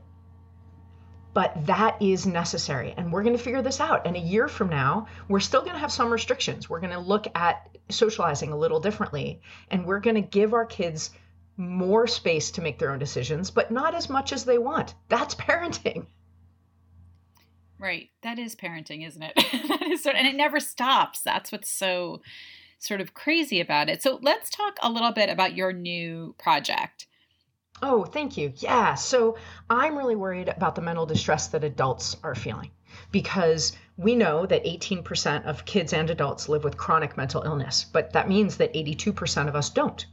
[1.33, 2.93] But that is necessary.
[2.97, 4.07] And we're going to figure this out.
[4.07, 6.69] And a year from now, we're still going to have some restrictions.
[6.69, 9.41] We're going to look at socializing a little differently.
[9.69, 11.11] And we're going to give our kids
[11.55, 14.93] more space to make their own decisions, but not as much as they want.
[15.09, 16.05] That's parenting.
[17.79, 18.09] Right.
[18.23, 19.33] That is parenting, isn't it?
[19.67, 21.21] that is and it never stops.
[21.21, 22.21] That's what's so
[22.79, 24.01] sort of crazy about it.
[24.01, 27.07] So let's talk a little bit about your new project.
[27.81, 28.53] Oh, thank you.
[28.57, 28.95] Yeah.
[28.95, 29.37] So
[29.69, 32.71] I'm really worried about the mental distress that adults are feeling
[33.11, 38.13] because we know that 18% of kids and adults live with chronic mental illness, but
[38.13, 40.05] that means that 82% of us don't.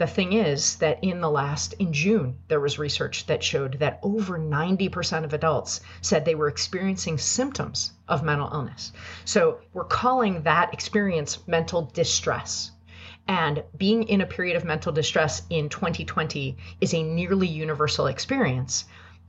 [0.00, 4.00] The thing is that in the last, in June, there was research that showed that
[4.02, 8.92] over 90% of adults said they were experiencing symptoms of mental illness.
[9.26, 12.70] So we're calling that experience mental distress.
[13.28, 18.86] And being in a period of mental distress in 2020 is a nearly universal experience.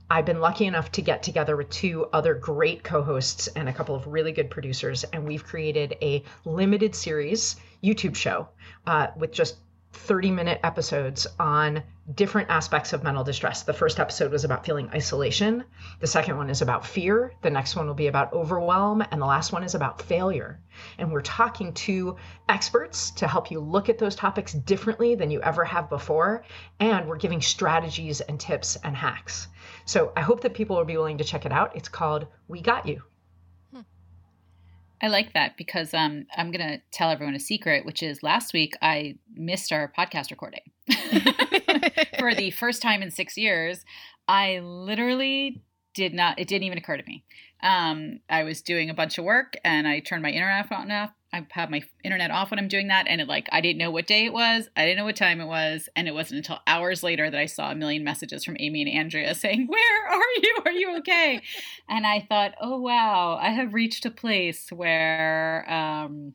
[0.08, 3.74] I've been lucky enough to get together with two other great co hosts and a
[3.74, 8.48] couple of really good producers, and we've created a limited series YouTube show
[8.86, 9.56] uh, with just
[9.92, 11.82] 30 minute episodes on
[12.14, 13.62] different aspects of mental distress.
[13.62, 15.64] The first episode was about feeling isolation.
[16.00, 17.32] The second one is about fear.
[17.42, 19.04] The next one will be about overwhelm.
[19.10, 20.58] And the last one is about failure.
[20.98, 22.16] And we're talking to
[22.48, 26.44] experts to help you look at those topics differently than you ever have before.
[26.80, 29.48] And we're giving strategies and tips and hacks.
[29.84, 31.76] So I hope that people will be willing to check it out.
[31.76, 33.02] It's called We Got You.
[35.02, 38.52] I like that because um, I'm going to tell everyone a secret, which is last
[38.52, 40.60] week I missed our podcast recording.
[42.20, 43.84] For the first time in six years,
[44.28, 45.60] I literally
[45.94, 47.24] did not, it didn't even occur to me.
[47.64, 51.10] Um, I was doing a bunch of work and I turned my internet on off,
[51.32, 53.90] I have my internet off when I'm doing that, and it like I didn't know
[53.90, 56.60] what day it was, I didn't know what time it was, and it wasn't until
[56.66, 60.42] hours later that I saw a million messages from Amy and Andrea saying, "Where are
[60.42, 60.56] you?
[60.64, 61.40] Are you okay?"
[61.88, 66.34] and I thought, "Oh wow, I have reached a place where." Um,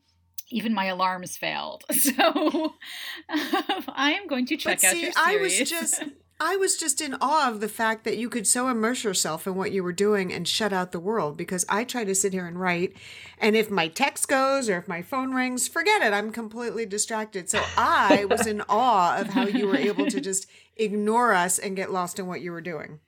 [0.50, 1.84] even my alarms failed.
[1.98, 2.14] So
[3.28, 5.18] um, I am going to check but out see, your series.
[5.28, 6.02] I was just
[6.40, 9.56] I was just in awe of the fact that you could so immerse yourself in
[9.56, 12.46] what you were doing and shut out the world because I try to sit here
[12.46, 12.94] and write
[13.38, 16.12] and if my text goes or if my phone rings, forget it.
[16.12, 17.50] I'm completely distracted.
[17.50, 20.46] So I was in awe of how you were able to just
[20.76, 23.00] ignore us and get lost in what you were doing.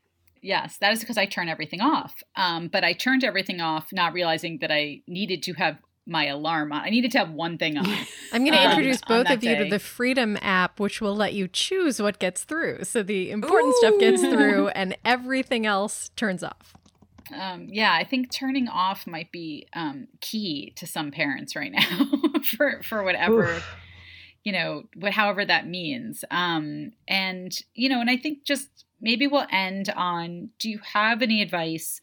[0.43, 2.23] Yes, that is because I turn everything off.
[2.35, 5.77] Um, but I turned everything off, not realizing that I needed to have
[6.11, 6.83] my alarm on.
[6.83, 7.87] I needed to have one thing on.
[8.33, 11.33] I'm going to um, introduce both of you to the Freedom app, which will let
[11.33, 12.85] you choose what gets through.
[12.85, 16.75] So the important stuff gets through and everything else turns off.
[17.33, 22.07] Um, yeah, I think turning off might be um, key to some parents right now
[22.59, 23.75] for for whatever Oof.
[24.43, 26.25] you know, what however that means.
[26.31, 28.69] Um, and you know, and I think just
[29.01, 32.01] maybe we'll end on: Do you have any advice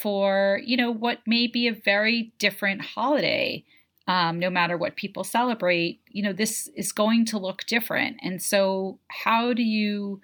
[0.00, 3.64] for you know what may be a very different holiday?
[4.08, 8.16] Um, no matter what people celebrate, you know, this is going to look different.
[8.20, 10.20] And so, how do you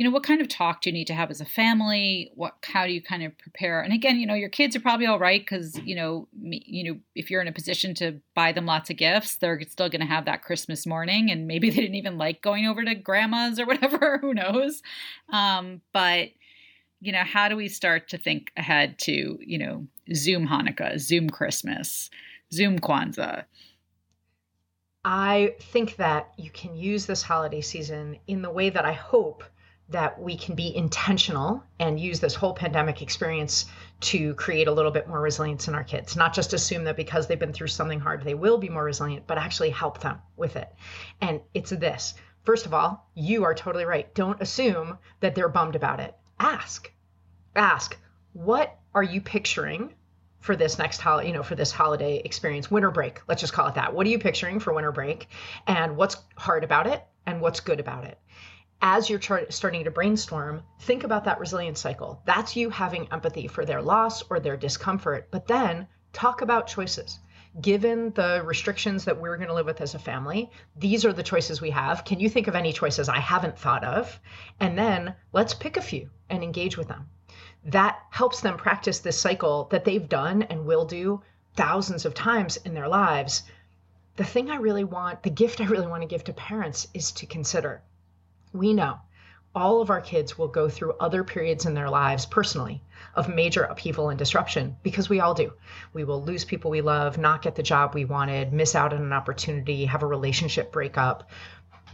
[0.00, 2.54] you know what kind of talk do you need to have as a family what
[2.64, 5.18] how do you kind of prepare and again you know your kids are probably all
[5.18, 8.64] right because you know me, you know if you're in a position to buy them
[8.64, 11.96] lots of gifts they're still going to have that christmas morning and maybe they didn't
[11.96, 14.82] even like going over to grandma's or whatever who knows
[15.34, 16.30] um, but
[17.00, 21.28] you know how do we start to think ahead to you know zoom hanukkah zoom
[21.30, 22.10] christmas
[22.52, 23.44] zoom kwanzaa
[25.02, 29.44] I think that you can use this holiday season in the way that I hope
[29.88, 33.64] that we can be intentional and use this whole pandemic experience
[34.00, 36.16] to create a little bit more resilience in our kids.
[36.16, 39.26] Not just assume that because they've been through something hard, they will be more resilient,
[39.26, 40.68] but actually help them with it.
[41.20, 44.14] And it's this first of all, you are totally right.
[44.14, 46.14] Don't assume that they're bummed about it.
[46.40, 46.90] Ask,
[47.54, 47.98] ask,
[48.32, 49.92] what are you picturing
[50.40, 53.20] for this next holiday, you know, for this holiday experience, winter break.
[53.28, 53.92] Let's just call it that.
[53.94, 55.28] What are you picturing for winter break?
[55.66, 58.18] And what's hard about it and what's good about it?
[58.80, 62.22] As you're char- starting to brainstorm, think about that resilience cycle.
[62.24, 67.18] That's you having empathy for their loss or their discomfort, but then talk about choices.
[67.58, 71.22] Given the restrictions that we're going to live with as a family, these are the
[71.22, 72.04] choices we have.
[72.04, 74.20] Can you think of any choices I haven't thought of?
[74.60, 77.08] And then let's pick a few and engage with them
[77.64, 81.22] that helps them practice this cycle that they've done and will do
[81.56, 83.42] thousands of times in their lives.
[84.16, 87.12] The thing I really want, the gift I really want to give to parents is
[87.12, 87.82] to consider.
[88.52, 88.98] We know
[89.54, 92.82] all of our kids will go through other periods in their lives personally
[93.14, 95.52] of major upheaval and disruption because we all do.
[95.92, 99.02] We will lose people we love, not get the job we wanted, miss out on
[99.02, 101.30] an opportunity, have a relationship breakup,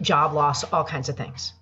[0.00, 1.52] job loss, all kinds of things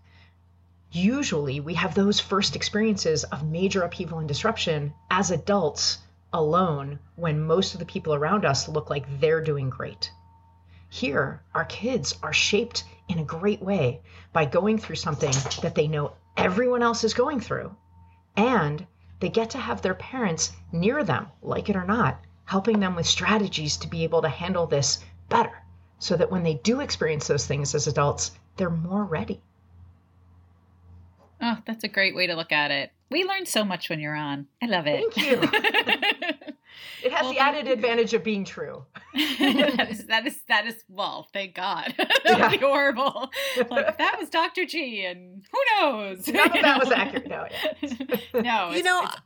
[0.94, 5.98] usually we have those first experiences of major upheaval and disruption as adults
[6.32, 10.10] alone when most of the people around us look like they're doing great.
[10.88, 14.00] Here, our kids are shaped in a great way
[14.32, 17.74] by going through something that they know everyone else is going through.
[18.36, 18.86] And
[19.20, 23.06] they get to have their parents near them, like it or not, helping them with
[23.06, 25.62] strategies to be able to handle this better
[25.98, 29.40] so that when they do experience those things as adults, they're more ready.
[31.40, 34.14] oh that's a great way to look at it we learn so much when you're
[34.14, 36.28] on i love it Thank you.
[37.04, 38.84] It has Well, the added advantage of being true.
[39.14, 41.94] that is that is that is well, thank God.
[41.98, 42.50] that Yeah.
[42.50, 43.30] would be horrible.
[43.70, 44.64] Like that was Dr.
[44.64, 46.26] G and who knows?
[46.28, 47.28] None of You that was accurate.
[47.28, 48.40] No, yeah.
[48.42, 49.20] no, you know, it's-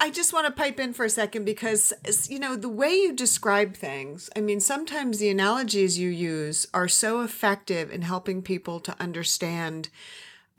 [0.00, 1.92] I just want to pipe in for a second because,
[2.28, 6.86] you know, the way you describe things, I mean, sometimes the analogies you use are
[6.86, 9.88] so effective in helping people to understand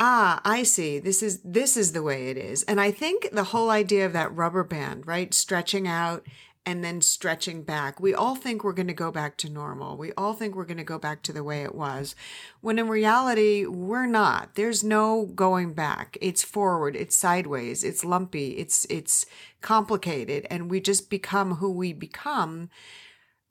[0.01, 3.43] ah i see this is this is the way it is and i think the
[3.51, 6.25] whole idea of that rubber band right stretching out
[6.65, 7.99] and then stretching back.
[7.99, 9.97] We all think we're going to go back to normal.
[9.97, 12.15] We all think we're going to go back to the way it was.
[12.61, 14.55] When in reality we're not.
[14.55, 16.17] There's no going back.
[16.21, 16.95] It's forward.
[16.95, 17.83] It's sideways.
[17.83, 18.57] It's lumpy.
[18.57, 19.25] It's it's
[19.61, 20.45] complicated.
[20.49, 22.69] And we just become who we become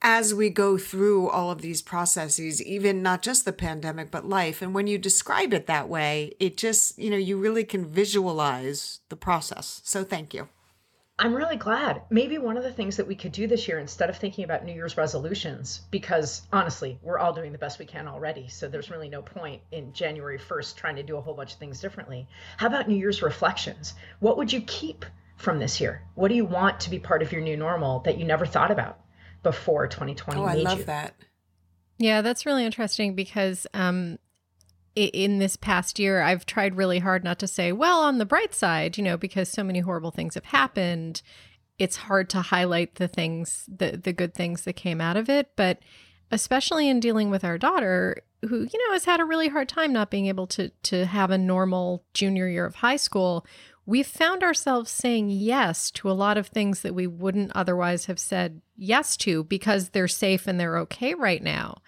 [0.00, 4.62] as we go through all of these processes, even not just the pandemic, but life.
[4.62, 9.00] And when you describe it that way, it just, you know, you really can visualize
[9.08, 9.80] the process.
[9.84, 10.48] So thank you.
[11.20, 12.02] I'm really glad.
[12.10, 14.64] Maybe one of the things that we could do this year instead of thinking about
[14.64, 18.46] New Year's resolutions, because honestly, we're all doing the best we can already.
[18.48, 21.58] So there's really no point in January 1st trying to do a whole bunch of
[21.58, 22.28] things differently.
[22.56, 23.94] How about New Year's reflections?
[24.20, 25.04] What would you keep
[25.36, 26.02] from this year?
[26.14, 28.70] What do you want to be part of your new normal that you never thought
[28.70, 29.00] about?
[29.44, 30.84] before 2020 Oh, I love you.
[30.86, 31.14] that.
[31.96, 34.27] Yeah, that's really interesting because um, i-
[35.06, 38.54] in this past year, I've tried really hard not to say, well, on the bright
[38.54, 41.22] side, you know, because so many horrible things have happened.
[41.78, 45.50] It's hard to highlight the things, the the good things that came out of it.
[45.56, 45.78] But
[46.30, 49.92] especially in dealing with our daughter, who you know has had a really hard time
[49.92, 53.46] not being able to to have a normal junior year of high school,
[53.86, 58.18] we've found ourselves saying yes to a lot of things that we wouldn't otherwise have
[58.18, 61.78] said yes to because they're safe and they're okay right now.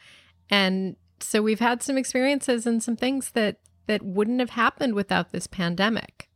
[0.49, 5.33] And so we've had some experiences and some things that that wouldn't have happened without
[5.33, 6.29] this pandemic.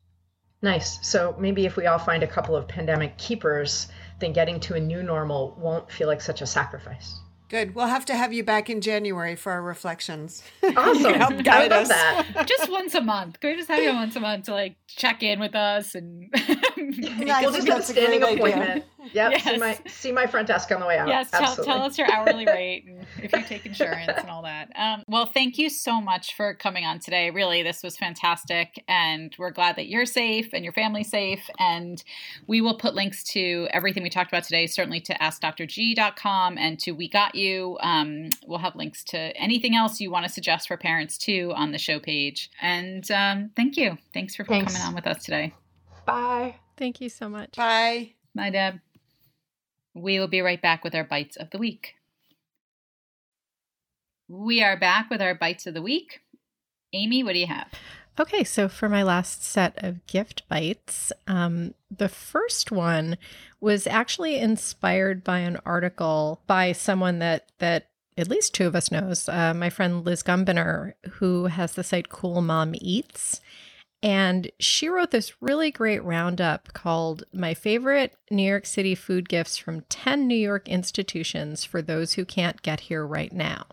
[0.63, 0.99] Nice.
[1.07, 4.81] So maybe if we all find a couple of pandemic keepers, then getting to a
[4.81, 7.21] new normal won't feel like such a sacrifice.
[7.51, 7.75] Good.
[7.75, 10.43] We'll have to have you back in January for our reflections.
[10.77, 11.15] Awesome.
[11.15, 11.89] Help I guide love us.
[11.89, 12.47] that.
[12.59, 13.39] just once a month.
[13.39, 16.31] Can we just have you once a month to like check in with us and
[16.35, 18.85] I we'll just have a standing great appointment.
[19.13, 19.41] Yep.
[19.41, 19.61] See Yes.
[19.61, 21.09] my see my front desk on the way out.
[21.09, 21.73] yes, tell, Absolutely.
[21.73, 24.71] tell us your hourly rate and if you take insurance and all that.
[24.77, 27.31] Um, well, thank you so much for coming on today.
[27.31, 31.49] Really, this was fantastic, and we're glad that you're safe and your family's safe.
[31.59, 32.03] And
[32.47, 36.93] we will put links to everything we talked about today, certainly to AskDrG.com and to
[36.93, 37.77] We Got You.
[37.81, 41.73] Um, we'll have links to anything else you want to suggest for parents too on
[41.73, 42.51] the show page.
[42.63, 43.99] And um, thank you.
[44.13, 44.73] Thanks for Thanks.
[44.73, 45.53] coming on with us today.
[46.07, 46.57] Bye.
[46.77, 47.53] Thank you so much.
[47.57, 48.13] Bye.
[48.35, 48.81] Bye, Deb.
[49.95, 51.95] We will be right back with our bites of the week.
[54.29, 56.21] We are back with our bites of the week.
[56.93, 57.69] Amy, what do you have?
[58.19, 63.19] Okay, so for my last set of gift bites, um, the first one
[63.61, 68.93] was actually inspired by an article by someone that that at least two of us
[68.93, 69.29] knows.
[69.29, 73.41] Uh, my friend Liz Gumbiner, who has the site Cool Mom Eats,
[74.05, 79.57] and she wrote this really great roundup called "My Favorite New York City Food Gifts
[79.57, 83.65] from Ten New York Institutions for Those Who Can't Get Here Right Now."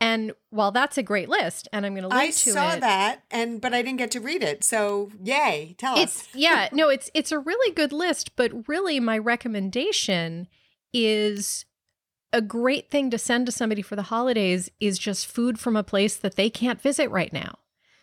[0.00, 3.24] And while that's a great list, and I'm going to link I to saw that
[3.32, 4.62] and but I didn't get to read it.
[4.62, 5.74] So yay.
[5.76, 6.28] Tell it's us.
[6.34, 10.46] yeah no it's it's a really good list but really my recommendation
[10.94, 11.64] is
[12.32, 15.82] a great thing to send to somebody for the holidays is just food from a
[15.82, 17.58] place that they can't visit right now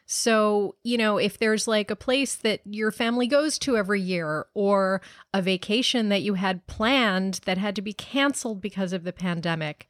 [0.06, 4.46] so you know if there's like a place that your family goes to every year
[4.54, 5.02] or
[5.34, 9.88] a vacation that you had planned that had to be canceled because of the pandemic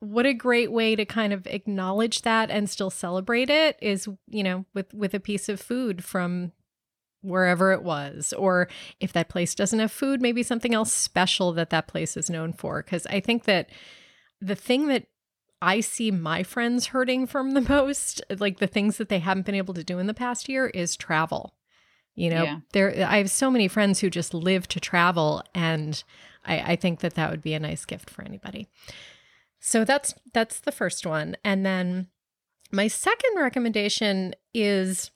[0.00, 4.42] what a great way to kind of acknowledge that and still celebrate it is you
[4.42, 6.52] know with with a piece of food from
[7.22, 8.32] wherever it was.
[8.32, 12.30] Or if that place doesn't have food maybe something else special that that place is
[12.30, 12.82] known for.
[12.82, 13.68] Because i think that
[14.40, 15.06] the thing that
[15.62, 19.54] i see my friends hurting from the most like the things that they haven't been
[19.54, 21.54] able to do in the past year is travel
[22.14, 22.58] you know Yeah.
[22.72, 26.02] there i have so many friends who just live to travel and
[26.44, 28.68] I, I think that that would be a nice gift for anybody
[29.60, 32.08] so that's that's the first one and then
[32.72, 35.10] my second recommendation is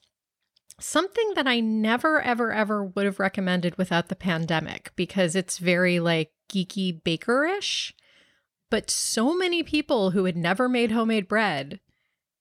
[0.77, 6.01] something that I never, ever, ever would have recommended without the pandemic because it's very
[6.01, 7.93] like geeky bakerish.
[8.71, 11.79] But so many people who had never made homemade bread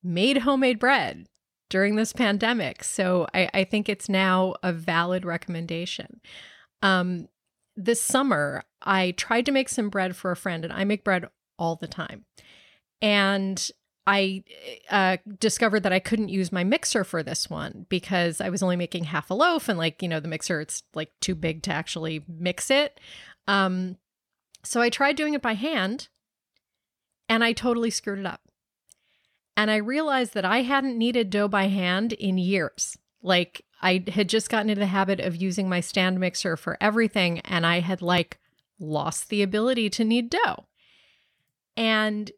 [0.02, 1.26] made homemade bread
[1.70, 2.84] during this pandemic.
[2.84, 6.20] So I, I think it's now a valid recommendation.
[6.82, 7.28] Um,
[7.76, 11.28] this summer, I tried to make some bread for a friend, and I make bread
[11.58, 12.24] all the time.
[13.02, 13.70] And
[14.06, 14.44] I
[14.90, 18.76] uh, discovered that I couldn't use my mixer for this one because I was only
[18.76, 21.72] making half a loaf, and like you know, the mixer it's like too big to
[21.72, 23.00] actually mix it.
[23.48, 23.96] Um,
[24.62, 26.08] so I tried doing it by hand,
[27.28, 28.40] and I totally screwed it up.
[29.56, 32.98] And I realized that I hadn't kneaded dough by hand in years.
[33.22, 37.40] Like I had just gotten into the habit of using my stand mixer for everything,
[37.40, 38.38] and I had like
[38.78, 40.66] lost the ability to knead dough.
[41.76, 42.30] And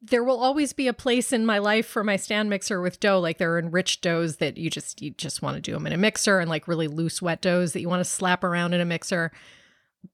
[0.00, 3.20] there will always be a place in my life for my stand mixer with dough.
[3.20, 5.92] Like there are enriched doughs that you just you just want to do them in
[5.92, 8.80] a mixer, and like really loose wet doughs that you want to slap around in
[8.80, 9.32] a mixer.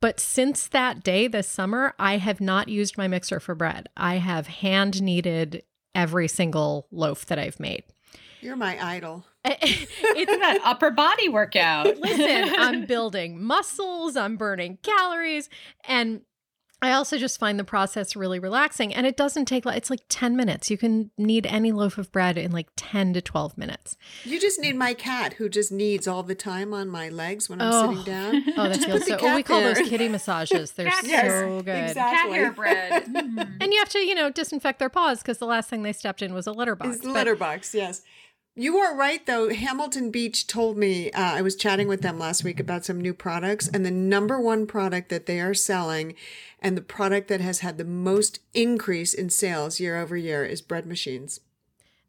[0.01, 3.89] But since that day this summer, I have not used my mixer for bread.
[3.97, 5.63] I have hand kneaded
[5.95, 7.85] every single loaf that I've made.
[8.41, 9.25] You're my idol.
[9.45, 11.97] It's that upper body workout.
[11.99, 15.49] Listen, I'm building muscles, I'm burning calories,
[15.85, 16.21] and
[16.83, 18.93] I also just find the process really relaxing.
[18.93, 20.69] And it doesn't take, it's like 10 minutes.
[20.71, 23.97] You can knead any loaf of bread in like 10 to 12 minutes.
[24.25, 27.61] You just need my cat who just needs all the time on my legs when
[27.63, 27.89] I'm Oh.
[27.91, 28.43] sitting down.
[28.57, 29.17] Oh, that feels so.
[29.21, 29.75] Oh, we call there.
[29.75, 30.73] those kitty massages.
[30.77, 31.63] They're Cat so hair.
[31.63, 31.69] good.
[31.85, 31.95] exactly.
[31.97, 33.05] Cat hair bread.
[33.13, 33.57] Mm.
[33.61, 36.23] And you have to, you know, disinfect their paws because the last thing they stepped
[36.23, 36.97] in was a litter box.
[36.97, 38.03] It's the But- litter box, yes.
[38.55, 39.49] You are right, though.
[39.49, 43.15] Hamilton Beach told me, uh, I was chatting with them last week about some new
[43.15, 46.15] products, and the number one product that they are selling
[46.61, 50.61] and the product that has had the most increase in sales year over year is
[50.61, 51.41] bread machines.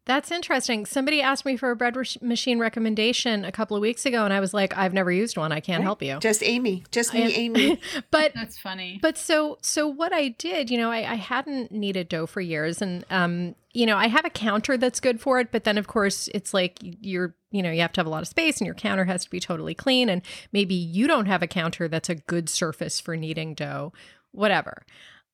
[0.06, 0.84] That's interesting.
[0.84, 4.40] Somebody asked me for a bread machine recommendation a couple of weeks ago, and I
[4.40, 5.50] was like, "I've never used one.
[5.50, 5.84] I can't right.
[5.84, 7.80] help you." Just Amy, just me, Amy.
[8.10, 8.98] but that's funny.
[9.00, 12.82] But so, so what I did, you know, I, I hadn't kneaded dough for years,
[12.82, 15.50] and um, you know, I have a counter that's good for it.
[15.50, 18.22] But then, of course, it's like you're, you know, you have to have a lot
[18.22, 20.10] of space, and your counter has to be totally clean.
[20.10, 20.20] And
[20.52, 23.94] maybe you don't have a counter that's a good surface for kneading dough,
[24.32, 24.84] whatever.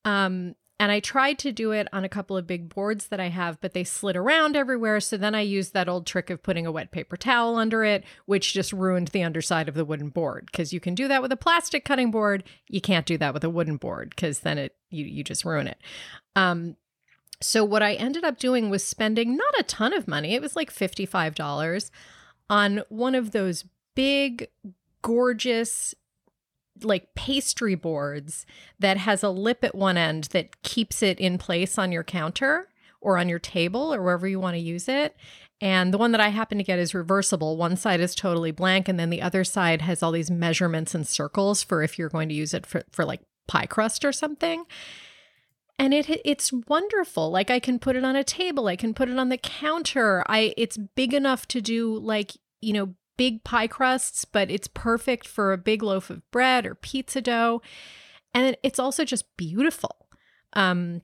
[0.04, 3.28] Um, and I tried to do it on a couple of big boards that I
[3.28, 4.98] have, but they slid around everywhere.
[5.00, 8.02] So then I used that old trick of putting a wet paper towel under it,
[8.24, 10.46] which just ruined the underside of the wooden board.
[10.46, 12.44] Because you can do that with a plastic cutting board.
[12.66, 15.66] You can't do that with a wooden board because then it you you just ruin
[15.66, 15.82] it.
[16.34, 16.76] Um,
[17.42, 20.34] so what I ended up doing was spending not a ton of money.
[20.34, 21.90] It was like $55
[22.48, 24.48] on one of those big,
[25.02, 25.94] gorgeous
[26.82, 28.46] like pastry boards
[28.78, 32.68] that has a lip at one end that keeps it in place on your counter
[33.00, 35.16] or on your table or wherever you want to use it.
[35.60, 37.56] And the one that I happen to get is reversible.
[37.56, 41.06] One side is totally blank, and then the other side has all these measurements and
[41.06, 44.64] circles for if you're going to use it for, for like pie crust or something.
[45.78, 47.30] And it it's wonderful.
[47.30, 50.24] Like I can put it on a table, I can put it on the counter.
[50.26, 55.28] I it's big enough to do like, you know, big pie crusts, but it's perfect
[55.28, 57.60] for a big loaf of bread or pizza dough.
[58.32, 60.06] And it's also just beautiful.
[60.54, 61.02] Um,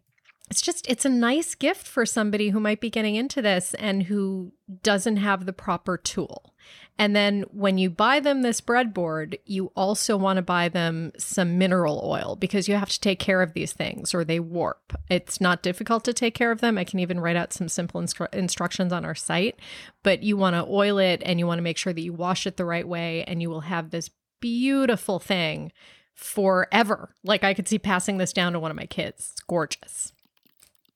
[0.51, 4.05] it's just it's a nice gift for somebody who might be getting into this and
[4.05, 6.55] who doesn't have the proper tool.
[6.99, 11.59] And then when you buy them this breadboard, you also want to buy them some
[11.59, 14.99] mineral oil because you have to take care of these things or they warp.
[15.11, 16.79] It's not difficult to take care of them.
[16.79, 19.59] I can even write out some simple instru- instructions on our site,
[20.03, 22.47] but you want to oil it and you want to make sure that you wash
[22.47, 24.11] it the right way and you will have this
[24.41, 25.73] beautiful thing
[26.15, 27.15] forever.
[27.23, 29.33] Like I could see passing this down to one of my kids.
[29.33, 30.13] It's gorgeous.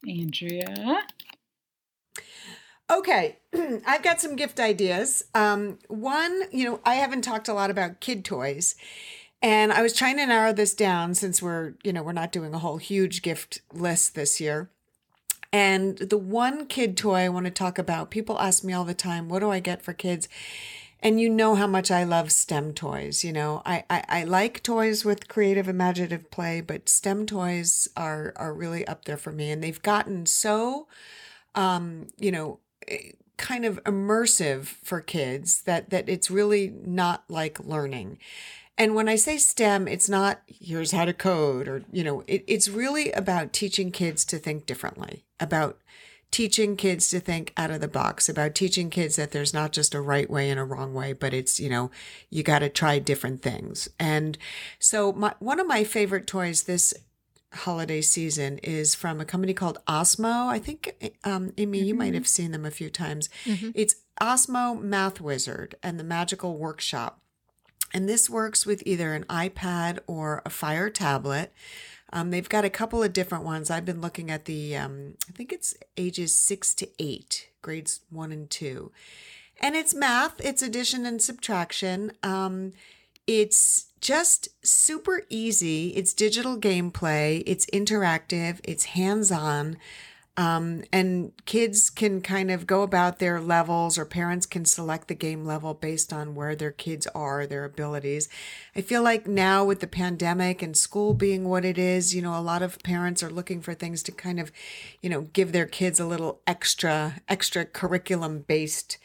[0.08, 1.02] Andrea.
[2.90, 3.38] Okay,
[3.86, 5.24] I've got some gift ideas.
[5.32, 8.74] Um, one, you know, I haven't talked a lot about kid toys.
[9.40, 12.52] And I was trying to narrow this down since we're, you know, we're not doing
[12.52, 14.70] a whole huge gift list this year.
[15.52, 18.92] And the one kid toy I want to talk about, people ask me all the
[18.92, 20.28] time, what do I get for kids?
[21.00, 23.24] And you know how much I love STEM toys.
[23.24, 28.34] You know, I, I, I like toys with creative, imaginative play, but STEM toys are
[28.36, 29.50] are really up there for me.
[29.50, 30.86] And they've gotten so,
[31.54, 32.58] um, you know,
[33.36, 38.18] kind of immersive for kids that that it's really not like learning.
[38.76, 42.44] And when I say STEM, it's not here's how to code or you know, it,
[42.46, 45.78] it's really about teaching kids to think differently, about
[46.30, 49.94] teaching kids to think out of the box, about teaching kids that there's not just
[49.94, 51.90] a right way and a wrong way, but it's, you know,
[52.30, 53.88] you got to try different things.
[53.98, 54.38] And
[54.78, 56.94] so my one of my favorite toys this
[57.52, 60.48] holiday season is from a company called Osmo.
[60.48, 61.86] I think, um, Amy, mm-hmm.
[61.86, 62.14] you might mm-hmm.
[62.14, 63.28] have seen them a few times.
[63.44, 63.70] Mm-hmm.
[63.74, 67.20] It's Osmo Math Wizard and the Magical Workshop.
[67.92, 71.52] And this works with either an iPad or a Fire tablet.
[72.12, 73.70] Um, they've got a couple of different ones.
[73.70, 78.32] I've been looking at the, um, I think it's ages six to eight, grades one
[78.32, 78.92] and two.
[79.60, 82.12] And it's math, it's addition and subtraction.
[82.22, 82.72] Um,
[83.38, 85.90] it's just super easy.
[85.90, 89.76] It's digital gameplay, it's interactive, it's hands on.
[90.36, 95.14] Um, and kids can kind of go about their levels, or parents can select the
[95.14, 98.28] game level based on where their kids are, their abilities.
[98.74, 102.38] I feel like now with the pandemic and school being what it is, you know,
[102.38, 104.50] a lot of parents are looking for things to kind of,
[105.02, 108.96] you know, give their kids a little extra, extra curriculum based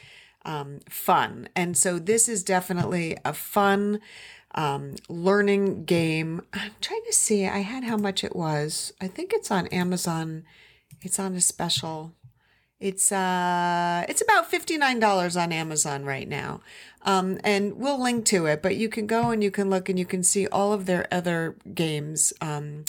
[0.46, 1.50] um, fun.
[1.56, 4.00] And so this is definitely a fun
[4.54, 6.42] um, learning game.
[6.54, 7.46] I'm trying to see.
[7.46, 8.94] I had how much it was.
[9.02, 10.44] I think it's on Amazon.
[11.02, 12.14] It's on a special.
[12.80, 16.62] It's uh it's about $59 on Amazon right now.
[17.04, 19.98] Um, and we'll link to it, but you can go and you can look and
[19.98, 22.84] you can see all of their other games um,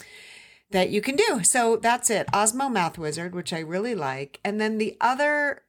[0.70, 1.44] that you can do.
[1.44, 2.26] So that's it.
[2.28, 4.40] Osmo Math Wizard, which I really like.
[4.44, 5.62] And then the other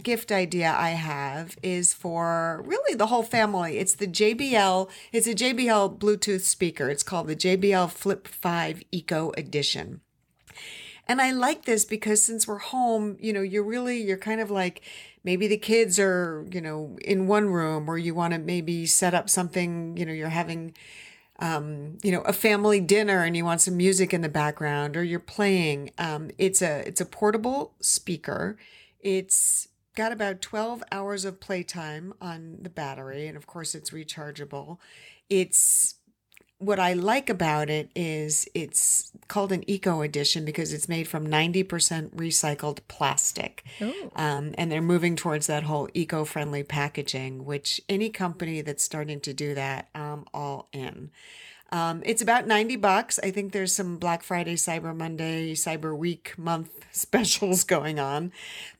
[0.00, 3.78] gift idea I have is for really the whole family.
[3.78, 6.88] It's the JBL, it's a JBL Bluetooth speaker.
[6.88, 10.00] It's called the JBL Flip 5 Eco Edition.
[11.06, 14.50] And I like this because since we're home, you know, you're really, you're kind of
[14.50, 14.82] like,
[15.24, 19.12] maybe the kids are, you know, in one room or you want to maybe set
[19.12, 20.74] up something, you know, you're having,
[21.38, 25.02] um, you know, a family dinner and you want some music in the background or
[25.02, 25.90] you're playing.
[25.98, 28.56] Um, it's a, it's a portable speaker.
[29.00, 34.78] It's got about 12 hours of playtime on the battery, and of course, it's rechargeable.
[35.28, 35.96] It's
[36.62, 41.26] what I like about it is it's called an eco edition because it's made from
[41.26, 43.64] 90% recycled plastic.
[44.14, 49.18] Um, and they're moving towards that whole eco friendly packaging, which any company that's starting
[49.22, 51.10] to do that, I'm all in.
[51.72, 53.18] Um, it's about 90 bucks.
[53.22, 58.30] I think there's some Black Friday, Cyber Monday, Cyber Week month specials going on.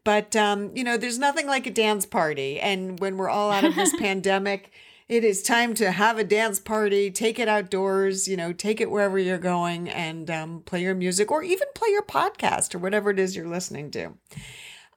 [0.05, 2.61] But, um, you know, there's nothing like a dance party.
[2.61, 4.71] And when we're all out of this pandemic,
[5.09, 8.91] it is time to have a dance party, take it outdoors, you know, take it
[8.91, 13.11] wherever you're going and um, play your music or even play your podcast or whatever
[13.11, 14.13] it is you're listening to.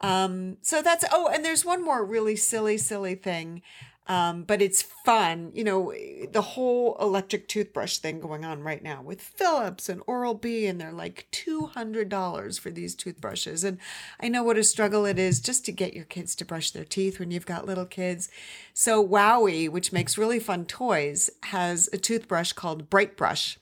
[0.02, 3.62] Um, so that's, oh, and there's one more really silly, silly thing.
[4.08, 5.92] Um, but it's fun, you know,
[6.32, 10.80] the whole electric toothbrush thing going on right now with Philips and Oral B, and
[10.80, 13.64] they're like $200 for these toothbrushes.
[13.64, 13.80] And
[14.20, 16.86] I know what a struggle it is just to get your kids to brush their
[16.86, 18.30] teeth when you've got little kids.
[18.74, 23.58] So WowWee, which makes really fun toys, has a toothbrush called Bright Brush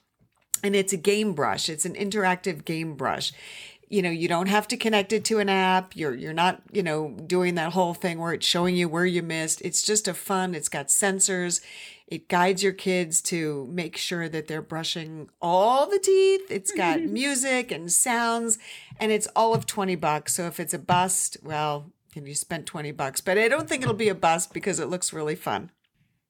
[0.63, 1.67] and it's a game brush.
[1.67, 3.33] It's an interactive game brush
[3.93, 5.95] you know you don't have to connect it to an app.
[5.95, 9.21] You're you're not you know doing that whole thing where it's showing you where you
[9.21, 9.61] missed.
[9.61, 11.61] It's just a fun it's got sensors.
[12.07, 16.41] It guides your kids to make sure that they're brushing all the teeth.
[16.49, 17.13] It's got mm-hmm.
[17.13, 18.57] music and sounds
[18.99, 20.33] and it's all of 20 bucks.
[20.33, 23.21] So if it's a bust well can you spent 20 bucks.
[23.21, 25.69] But i don't think it'll be a bust because it looks really fun.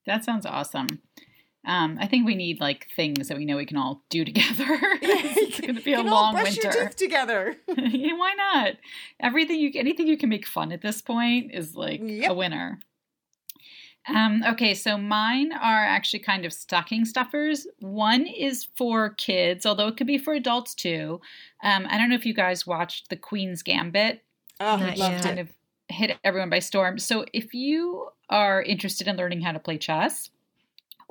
[0.06, 1.00] That sounds awesome.
[1.66, 4.66] Um, I think we need like things that we know we can all do together.
[5.02, 6.78] it's going to be a You can all long brush winter.
[6.78, 8.74] your teeth together Yeah, Why not?
[9.22, 12.80] Everything you anything you can make fun at this point is like a winner.
[14.14, 17.66] Um, okay, so mine are actually kind of stocking stuffers.
[17.80, 21.22] One is for kids, although it could be for adults too.
[21.64, 24.22] Um, I don't know if you guys watched The Queen's Gambit.
[24.60, 25.20] oh Not loved yet.
[25.22, 25.50] it Kind of
[25.88, 27.00] hit everyone by storm.
[27.00, 30.30] So if you are interested in learning how to play chess,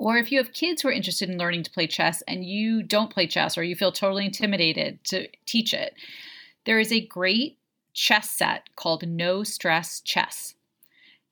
[0.03, 2.83] or if you have kids who are interested in learning to play chess and you
[2.83, 5.93] don't play chess or you feel totally intimidated to teach it,
[6.65, 7.57] there is a great
[7.93, 10.55] chess set called No Stress Chess.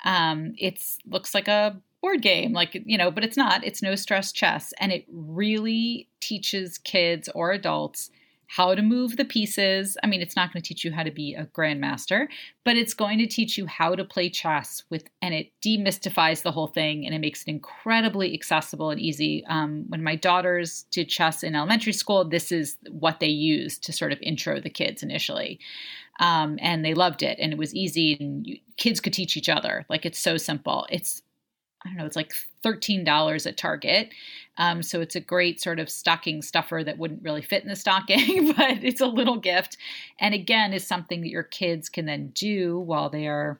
[0.05, 3.65] Um, it's looks like a board game, like you know, but it's not.
[3.65, 8.09] It's No Stress Chess, and it really teaches kids or adults
[8.55, 9.95] how to move the pieces.
[10.03, 12.27] I mean, it's not going to teach you how to be a grandmaster,
[12.65, 16.51] but it's going to teach you how to play chess with, and it demystifies the
[16.51, 19.45] whole thing and it makes it incredibly accessible and easy.
[19.47, 23.93] Um, when my daughters did chess in elementary school, this is what they used to
[23.93, 25.57] sort of intro the kids initially.
[26.19, 29.47] Um, and they loved it and it was easy and you, kids could teach each
[29.47, 29.85] other.
[29.89, 30.85] Like it's so simple.
[30.89, 31.21] It's,
[31.83, 34.09] I don't know, it's like $13 at Target.
[34.57, 37.75] Um, so it's a great sort of stocking stuffer that wouldn't really fit in the
[37.75, 39.77] stocking, but it's a little gift.
[40.19, 43.59] And again, is something that your kids can then do while they are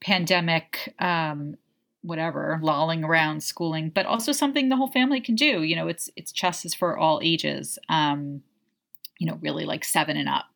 [0.00, 1.56] pandemic, um,
[2.02, 5.62] whatever, lolling around schooling, but also something the whole family can do.
[5.62, 7.78] You know, it's it's chess is for all ages.
[7.88, 8.42] Um,
[9.18, 10.46] you know, really like seven and up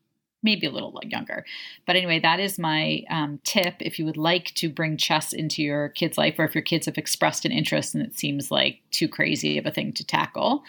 [0.42, 1.44] maybe a little younger.
[1.86, 3.74] But anyway, that is my um, tip.
[3.80, 6.86] If you would like to bring chess into your kid's life, or if your kids
[6.86, 10.64] have expressed an interest and it seems like too crazy of a thing to tackle.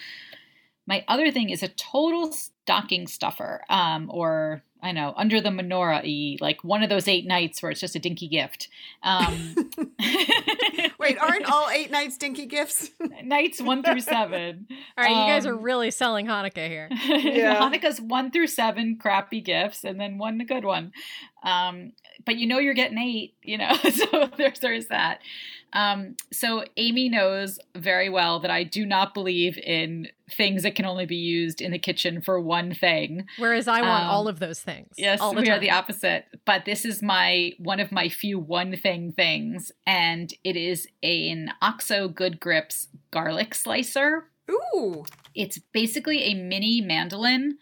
[0.86, 6.40] My other thing is a total stocking stuffer, um, or I know, under the menorah
[6.40, 8.68] like one of those eight nights where it's just a dinky gift.
[9.02, 9.54] Um,
[11.02, 12.90] Wait, aren't all eight nights dinky gifts?
[13.24, 14.66] nights one through seven?
[14.96, 16.88] All right, you guys are Um, really selling Hanukkah here.
[17.32, 17.60] Yeah.
[17.60, 20.92] Hanukkah's one through seven crappy gifts, and then one a good one.
[21.42, 21.92] Um,
[22.24, 25.18] but you know you're getting eight, you know, so there's there's that.
[25.74, 30.84] Um, so Amy knows very well that I do not believe in things that can
[30.84, 33.26] only be used in the kitchen for one thing.
[33.38, 34.88] Whereas I want Um, all of those things.
[34.96, 35.56] Yes, we time.
[35.56, 36.26] are the opposite.
[36.44, 41.52] But this is my one of my few one thing things, and it is an
[41.62, 44.26] Oxo Good Grips garlic slicer.
[44.50, 45.04] Ooh.
[45.34, 47.58] It's basically a mini mandolin.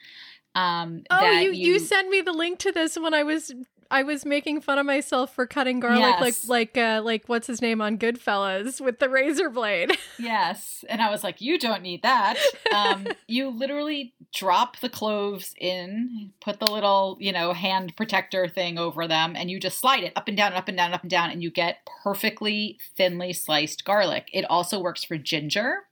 [0.54, 3.52] Um, Oh, that you, you sent me the link to this when I was
[3.91, 6.49] I was making fun of myself for cutting garlic Yes.
[6.49, 9.91] like like uh like what's his name on Goodfellas with the razor blade.
[10.18, 10.84] Yes.
[10.91, 12.36] And I was like, you don't need that.
[12.74, 18.76] Um, you literally drop the cloves in, put the little, you know, hand protector thing
[18.78, 21.01] over them, and you just slide it up and down, up and down, and up
[21.01, 24.28] and down, and you get perfectly thinly sliced garlic.
[24.34, 25.84] It also works for ginger.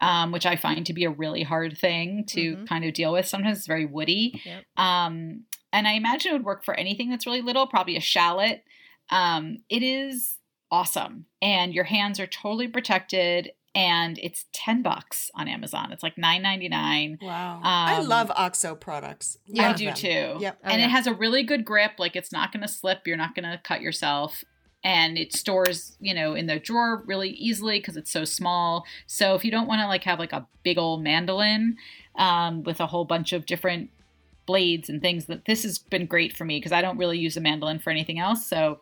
[0.00, 2.68] Um, which I find to be a really hard thing to Mhm.
[2.68, 3.26] kind of deal with.
[3.26, 4.40] Sometimes it's very woody.
[4.44, 4.64] Yep.
[4.76, 8.64] Um, and I imagine it would work for anything that's really little, probably a shallot.
[9.10, 10.38] Um, it is
[10.70, 11.26] awesome.
[11.40, 13.52] And your hands are totally protected.
[13.74, 15.92] and it's 10 bucks on Amazon.
[15.92, 17.22] It's like 9.99.
[17.22, 17.60] Wow.
[17.62, 19.36] I Um, love OXO products.
[19.46, 19.94] Yeah, I do them.
[19.94, 20.36] too.
[20.40, 20.58] Yep.
[20.64, 20.86] Oh, and yeah.
[20.86, 21.92] it has a really good grip.
[21.98, 23.06] Like it's not going to slip.
[23.06, 24.42] You're not going to cut yourself.
[24.82, 28.84] And it stores, you know, in the drawer really easily because it's so small.
[29.06, 31.76] So if you don't want to like have like a big old mandolin
[32.16, 33.90] um, with a whole bunch of different
[34.48, 37.36] blades and things, that this has been great for me because I don't really use
[37.36, 38.44] a mandolin for anything else.
[38.46, 38.80] So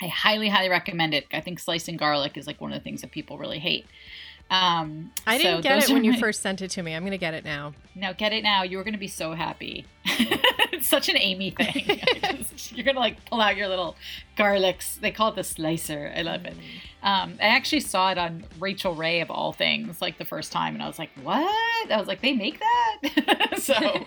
[0.00, 1.26] I highly, highly recommend it.
[1.32, 3.86] I think slicing garlic is like one of the things that people really hate.
[4.50, 6.94] Um, I didn't so get it when are you first sent it to me.
[6.94, 7.72] I'm going to get it now.
[7.94, 8.62] no, get it now.
[8.62, 9.86] You're going to be so happy.
[10.04, 12.00] it's such an Amy thing.
[12.36, 13.96] Just- you're going to like pull out your little
[14.36, 15.00] garlics.
[15.00, 16.12] They call it the slicer.
[16.14, 16.54] I love it.
[17.02, 20.74] Um, I actually saw it on Rachael Ray of all things, like the first time,
[20.74, 24.06] and I was like, "What?" I was like, "They make that?" so,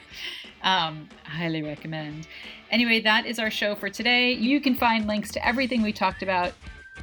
[0.64, 2.28] um, highly recommend.
[2.72, 4.32] Anyway, that is our show for today.
[4.32, 6.53] You can find links to everything we talked about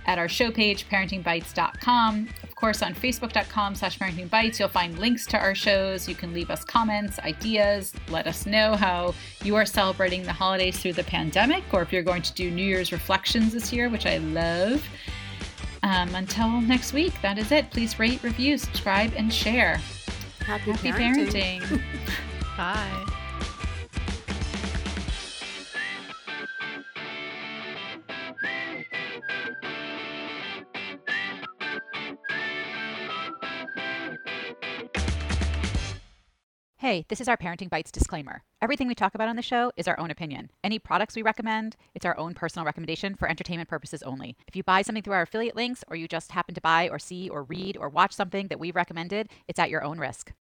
[0.07, 2.29] at our show page, parentingbytes.com.
[2.43, 6.09] Of course, on facebook.com slash parentingbytes, you'll find links to our shows.
[6.09, 10.79] You can leave us comments, ideas, let us know how you are celebrating the holidays
[10.81, 14.07] through the pandemic, or if you're going to do New Year's reflections this year, which
[14.07, 14.87] I love.
[15.83, 17.71] Um, until next week, that is it.
[17.71, 19.81] Please rate, review, subscribe, and share.
[20.41, 21.61] Happy, Happy parenting.
[21.61, 21.83] parenting.
[22.57, 23.10] Bye.
[36.91, 38.43] Hey, this is our Parenting Bytes disclaimer.
[38.61, 40.51] Everything we talk about on the show is our own opinion.
[40.65, 44.37] Any products we recommend, it's our own personal recommendation for entertainment purposes only.
[44.49, 46.99] If you buy something through our affiliate links or you just happen to buy or
[46.99, 50.33] see or read or watch something that we've recommended, it's at your own risk.